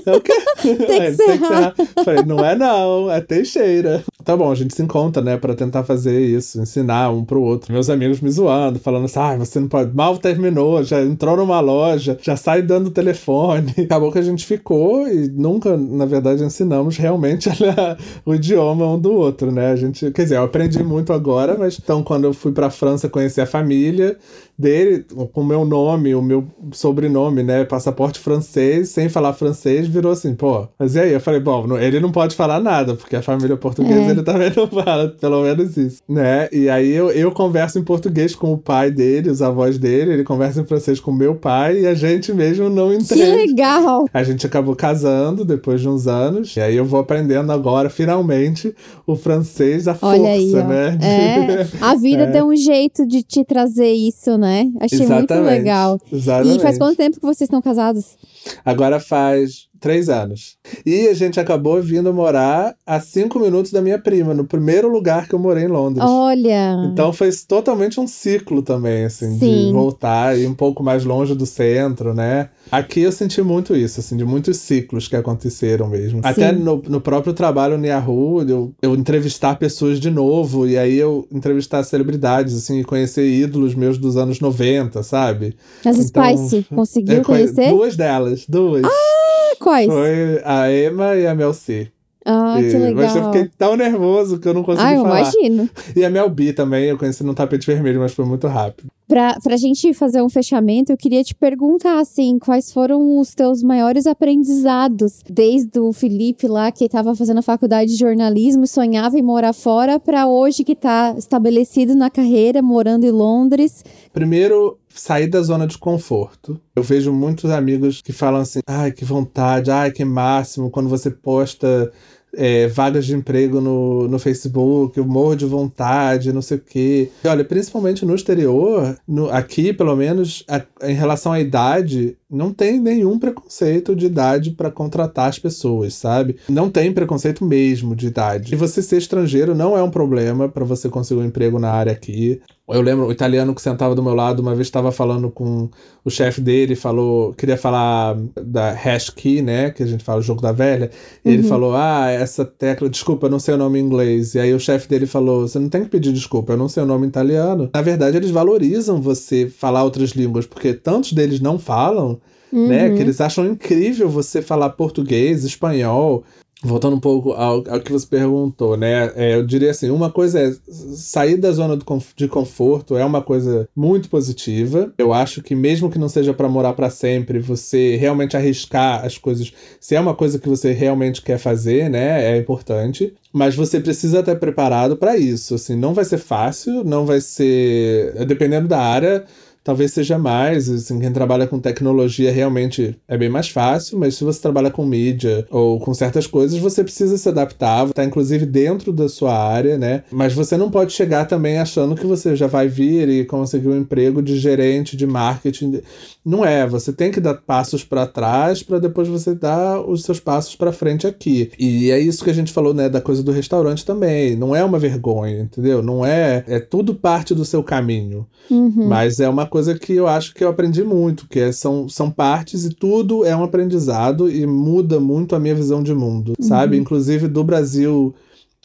[0.04, 0.32] É o quê?
[0.62, 4.02] tem que Aí, ser tem que Falei, não é não, é Teixeira.
[4.26, 7.72] Tá bom, a gente se encontra, né, pra tentar fazer isso, ensinar um pro outro.
[7.72, 9.94] Meus amigos me zoando, falando assim, ah, você não pode.
[9.94, 13.72] Mal terminou, já entrou numa loja, já sai dando telefone.
[13.86, 17.48] Acabou que a gente ficou e nunca, na verdade, ensinamos realmente
[18.26, 19.70] o idioma um do outro, né?
[19.70, 23.08] A gente, quer dizer, eu aprendi muito agora, mas então quando eu fui pra França
[23.08, 24.18] conhecer a família,
[24.58, 27.64] dele, com o meu nome, o meu sobrenome, né?
[27.64, 30.66] Passaporte francês, sem falar francês, virou assim, pô.
[30.78, 31.12] Mas e aí?
[31.12, 34.14] Eu falei, bom, ele não pode falar nada, porque a família portuguesa é.
[34.16, 36.48] Ele também não fala, pelo menos isso, né?
[36.50, 40.24] E aí eu, eu converso em português com o pai dele, os avós dele, ele
[40.24, 43.14] conversa em francês com meu pai e a gente mesmo não entende.
[43.14, 44.06] Que legal!
[44.12, 48.74] A gente acabou casando depois de uns anos, e aí eu vou aprendendo agora, finalmente,
[49.06, 50.98] o francês à força, aí, né?
[51.02, 52.30] É, a vida é.
[52.30, 54.46] deu um jeito de te trazer isso, né?
[54.46, 54.72] né?
[54.80, 55.32] Achei Exatamente.
[55.32, 56.00] muito legal.
[56.12, 56.58] Exatamente.
[56.58, 58.16] E faz quanto tempo que vocês estão casados?
[58.64, 60.56] Agora faz três anos.
[60.84, 65.28] E a gente acabou vindo morar a cinco minutos da minha prima, no primeiro lugar
[65.28, 66.04] que eu morei em Londres.
[66.04, 66.88] Olha!
[66.92, 69.66] Então foi totalmente um ciclo também, assim, Sim.
[69.66, 72.50] de voltar e um pouco mais longe do centro, né?
[72.70, 76.20] Aqui eu senti muito isso, assim, de muitos ciclos que aconteceram mesmo.
[76.22, 76.28] Sim.
[76.28, 80.96] Até no, no próprio trabalho no Yahoo, eu, eu entrevistar pessoas de novo, e aí
[80.96, 85.56] eu entrevistar celebridades, assim, e conhecer ídolos meus dos anos 90, sabe?
[85.84, 87.70] As então, Spice, conseguiu conhecer?
[87.70, 88.82] Duas delas, duas.
[88.84, 89.86] Ah, quais?
[89.86, 91.88] Foi a Emma e a Mel C.
[92.28, 93.04] Ah, e, que legal.
[93.04, 95.20] Mas eu fiquei tão nervoso que eu não consegui ah, eu falar.
[95.20, 95.70] imagino.
[95.94, 98.88] E a Mel B também, eu conheci no tapete vermelho, mas foi muito rápido.
[99.06, 103.62] Pra, pra gente fazer um fechamento, eu queria te perguntar, assim, quais foram os teus
[103.62, 105.22] maiores aprendizados?
[105.30, 109.52] Desde o Felipe lá, que estava fazendo a faculdade de jornalismo e sonhava em morar
[109.52, 113.84] fora, para hoje que está estabelecido na carreira, morando em Londres.
[114.12, 116.60] Primeiro, sair da zona de conforto.
[116.74, 121.10] Eu vejo muitos amigos que falam assim: ai, que vontade, ai, que máximo, quando você
[121.10, 121.92] posta
[122.36, 127.10] é, vagas de emprego no, no Facebook, eu morro de vontade, não sei o quê.
[127.24, 132.52] E olha, principalmente no exterior, no, aqui pelo menos, a, em relação à idade, não
[132.52, 136.36] tem nenhum preconceito de idade para contratar as pessoas, sabe?
[136.48, 138.52] Não tem preconceito mesmo de idade.
[138.52, 141.92] E você ser estrangeiro não é um problema para você conseguir um emprego na área
[141.92, 142.40] aqui.
[142.68, 145.70] Eu lembro o italiano que sentava do meu lado uma vez estava falando com
[146.04, 150.22] o chefe dele, falou, queria falar da hash key, né, que a gente fala o
[150.22, 150.90] jogo da velha.
[151.24, 151.34] E uhum.
[151.34, 154.34] ele falou: "Ah, essa tecla, desculpa, eu não sei o nome em inglês".
[154.34, 156.82] E aí o chefe dele falou: "Você não tem que pedir desculpa, eu não sei
[156.82, 157.70] o nome em italiano".
[157.72, 162.20] Na verdade, eles valorizam você falar outras línguas, porque tantos deles não falam,
[162.52, 162.68] uhum.
[162.68, 163.00] né, que uhum.
[163.00, 166.24] eles acham incrível você falar português, espanhol,
[166.62, 169.12] voltando um pouco ao, ao que você perguntou, né?
[169.14, 171.78] É, eu diria assim: uma coisa é sair da zona
[172.16, 174.92] de conforto é uma coisa muito positiva.
[174.98, 179.18] Eu acho que, mesmo que não seja para morar para sempre, você realmente arriscar as
[179.18, 182.36] coisas, se é uma coisa que você realmente quer fazer, né?
[182.36, 183.14] É importante.
[183.32, 185.54] Mas você precisa estar preparado para isso.
[185.54, 188.24] Assim, não vai ser fácil, não vai ser.
[188.26, 189.24] Dependendo da área
[189.66, 190.70] talvez seja mais.
[190.70, 194.86] Assim, quem trabalha com tecnologia realmente é bem mais fácil, mas se você trabalha com
[194.86, 199.76] mídia ou com certas coisas, você precisa se adaptar, tá inclusive dentro da sua área,
[199.76, 200.04] né?
[200.12, 203.76] Mas você não pode chegar também achando que você já vai vir e conseguir um
[203.76, 205.80] emprego de gerente de marketing.
[206.24, 210.20] Não é, você tem que dar passos para trás para depois você dar os seus
[210.20, 211.50] passos para frente aqui.
[211.58, 214.36] E é isso que a gente falou, né, da coisa do restaurante também.
[214.36, 215.82] Não é uma vergonha, entendeu?
[215.82, 218.24] Não é, é tudo parte do seu caminho.
[218.48, 218.86] Uhum.
[218.86, 222.10] Mas é uma coisa que eu acho que eu aprendi muito, que é, são, são
[222.10, 226.46] partes e tudo é um aprendizado e muda muito a minha visão de mundo, uhum.
[226.46, 226.76] sabe?
[226.76, 228.14] Inclusive do Brasil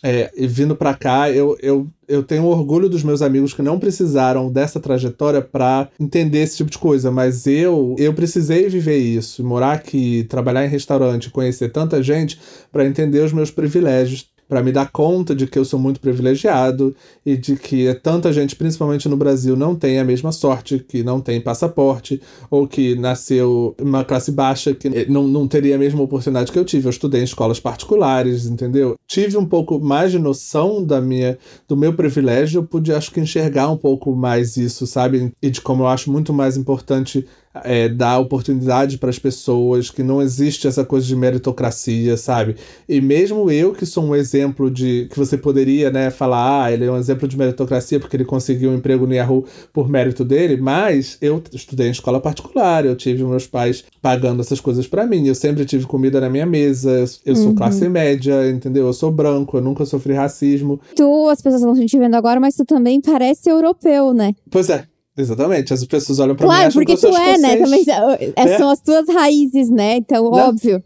[0.03, 4.51] é, vindo para cá, eu, eu, eu tenho orgulho dos meus amigos que não precisaram
[4.51, 9.73] dessa trajetória para entender esse tipo de coisa, mas eu eu precisei viver isso, morar
[9.73, 12.39] aqui, trabalhar em restaurante, conhecer tanta gente
[12.71, 16.93] para entender os meus privilégios para me dar conta de que eu sou muito privilegiado
[17.26, 21.22] e de que tanta gente, principalmente no Brasil, não tem a mesma sorte, que não
[21.22, 26.52] tem passaporte, ou que nasceu uma classe baixa, que não, não teria a mesma oportunidade
[26.52, 26.86] que eu tive.
[26.86, 28.95] Eu estudei em escolas particulares, entendeu?
[29.08, 33.22] Tive um pouco mais de noção da minha, do meu privilégio, eu pude, acho que,
[33.22, 35.32] enxergar um pouco mais isso, sabe?
[35.41, 37.26] E de como eu acho muito mais importante
[37.64, 42.56] é, dar oportunidade para as pessoas, que não existe essa coisa de meritocracia, sabe?
[42.88, 45.08] E mesmo eu, que sou um exemplo de.
[45.12, 48.72] que você poderia, né, falar, ah, ele é um exemplo de meritocracia porque ele conseguiu
[48.72, 53.24] um emprego no Yahoo por mérito dele, mas eu estudei em escola particular, eu tive
[53.24, 57.36] meus pais pagando essas coisas para mim, eu sempre tive comida na minha mesa, eu
[57.36, 57.56] sou uhum.
[57.56, 58.88] classe média, entendeu?
[58.88, 60.80] Eu sou branco, eu nunca sofri racismo.
[60.95, 64.34] Tu, as pessoas não estão te vendo agora, mas tu também parece europeu, né?
[64.49, 64.86] Pois é,
[65.18, 67.57] Exatamente, as pessoas olham pra claro, mim e porque tu é, né?
[67.57, 69.97] Também, é, é, são as tuas raízes, né?
[69.97, 70.49] Então, Não.
[70.49, 70.82] óbvio.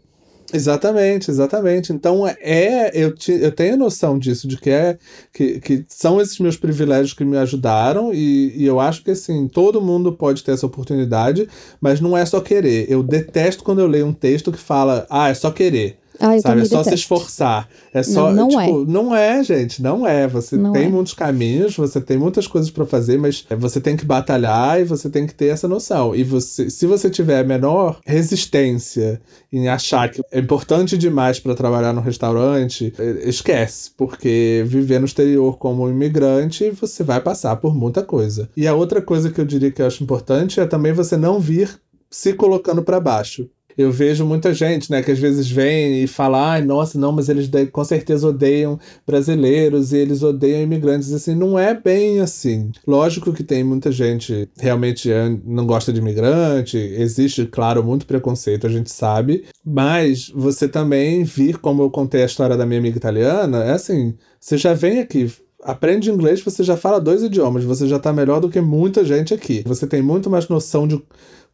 [0.52, 1.92] Exatamente, exatamente.
[1.92, 4.98] Então é, eu, te, eu tenho noção disso, de que é
[5.32, 9.48] que, que são esses meus privilégios que me ajudaram, e, e eu acho que assim,
[9.48, 11.48] todo mundo pode ter essa oportunidade,
[11.80, 12.86] mas não é só querer.
[12.90, 15.98] Eu detesto quando eu leio um texto que fala, ah, é só querer.
[16.20, 16.62] Ah, sabe?
[16.62, 16.88] É só detesto.
[16.88, 17.68] se esforçar.
[17.92, 18.92] É só, não, não tipo, é.
[18.92, 20.26] não é, gente, não é.
[20.26, 20.88] Você não tem é.
[20.88, 25.08] muitos caminhos, você tem muitas coisas para fazer, mas você tem que batalhar e você
[25.08, 26.14] tem que ter essa noção.
[26.14, 29.20] E você, se você tiver a menor resistência
[29.52, 35.06] em achar que é importante demais para trabalhar no restaurante, é, esquece, porque viver no
[35.06, 38.48] exterior como imigrante, você vai passar por muita coisa.
[38.56, 41.40] E a outra coisa que eu diria que eu acho importante é também você não
[41.40, 46.06] vir se colocando para baixo eu vejo muita gente, né, que às vezes vem e
[46.06, 51.12] fala, ai, nossa, não, mas eles com certeza odeiam brasileiros e eles odeiam imigrantes.
[51.12, 52.70] Assim, não é bem assim.
[52.86, 55.10] Lógico que tem muita gente realmente
[55.44, 61.58] não gosta de imigrante, existe, claro, muito preconceito, a gente sabe, mas você também vir,
[61.58, 65.30] como eu contei a história da minha amiga italiana, é assim, você já vem aqui,
[65.62, 69.34] aprende inglês, você já fala dois idiomas, você já tá melhor do que muita gente
[69.34, 69.62] aqui.
[69.66, 71.02] Você tem muito mais noção de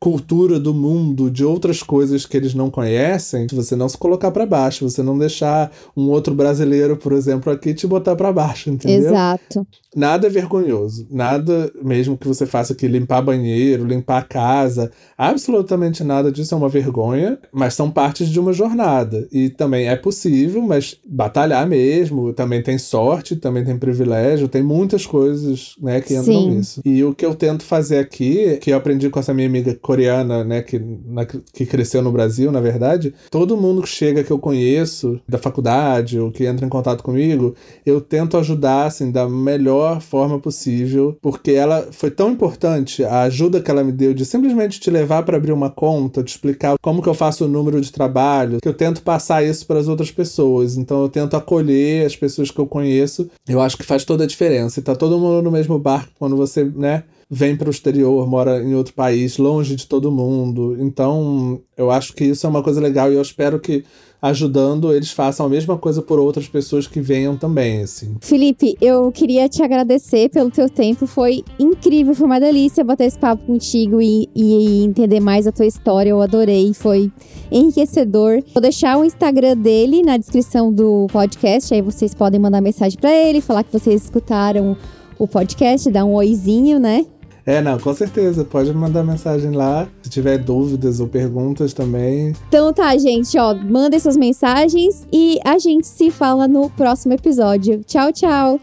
[0.03, 4.45] cultura do mundo, de outras coisas que eles não conhecem, você não se colocar para
[4.45, 9.11] baixo, você não deixar um outro brasileiro, por exemplo, aqui te botar para baixo, entendeu?
[9.11, 9.65] Exato.
[9.95, 16.03] Nada é vergonhoso, nada mesmo que você faça aqui limpar banheiro, limpar a casa, absolutamente
[16.03, 20.63] nada disso é uma vergonha, mas são partes de uma jornada e também é possível,
[20.63, 26.25] mas batalhar mesmo, também tem sorte, também tem privilégio, tem muitas coisas, né, que entram
[26.25, 26.51] Sim.
[26.51, 26.81] nisso.
[26.85, 30.43] E o que eu tento fazer aqui, que eu aprendi com essa minha amiga coreana,
[30.43, 34.39] né, que, na, que cresceu no Brasil, na verdade, todo mundo que chega que eu
[34.39, 40.01] conheço da faculdade ou que entra em contato comigo, eu tento ajudar assim da melhor
[40.01, 44.81] forma possível, porque ela foi tão importante a ajuda que ela me deu de simplesmente
[44.81, 47.93] te levar para abrir uma conta, de explicar como que eu faço o número de
[47.93, 50.79] trabalho, que eu tento passar isso para as outras pessoas.
[50.79, 53.29] Então eu tento acolher as pessoas que eu conheço.
[53.47, 54.81] Eu acho que faz toda a diferença.
[54.81, 57.05] E tá todo mundo no mesmo barco quando você, né,
[57.35, 60.77] vem para o exterior, mora em outro país, longe de todo mundo.
[60.79, 63.85] Então, eu acho que isso é uma coisa legal e eu espero que
[64.21, 68.17] ajudando eles façam a mesma coisa por outras pessoas que venham também, assim.
[68.21, 73.19] Felipe, eu queria te agradecer pelo teu tempo, foi incrível, foi uma delícia bater esse
[73.19, 77.11] papo contigo e, e entender mais a tua história, eu adorei, foi
[77.51, 78.43] enriquecedor.
[78.53, 83.11] Vou deixar o Instagram dele na descrição do podcast, aí vocês podem mandar mensagem para
[83.11, 84.77] ele, falar que vocês escutaram
[85.19, 87.07] o podcast, dar um oizinho, né?
[87.45, 88.45] É, não, com certeza.
[88.45, 89.89] Pode mandar mensagem lá.
[90.03, 92.33] Se tiver dúvidas ou perguntas também.
[92.49, 97.83] Então tá, gente, ó, manda essas mensagens e a gente se fala no próximo episódio.
[97.85, 98.61] Tchau, tchau!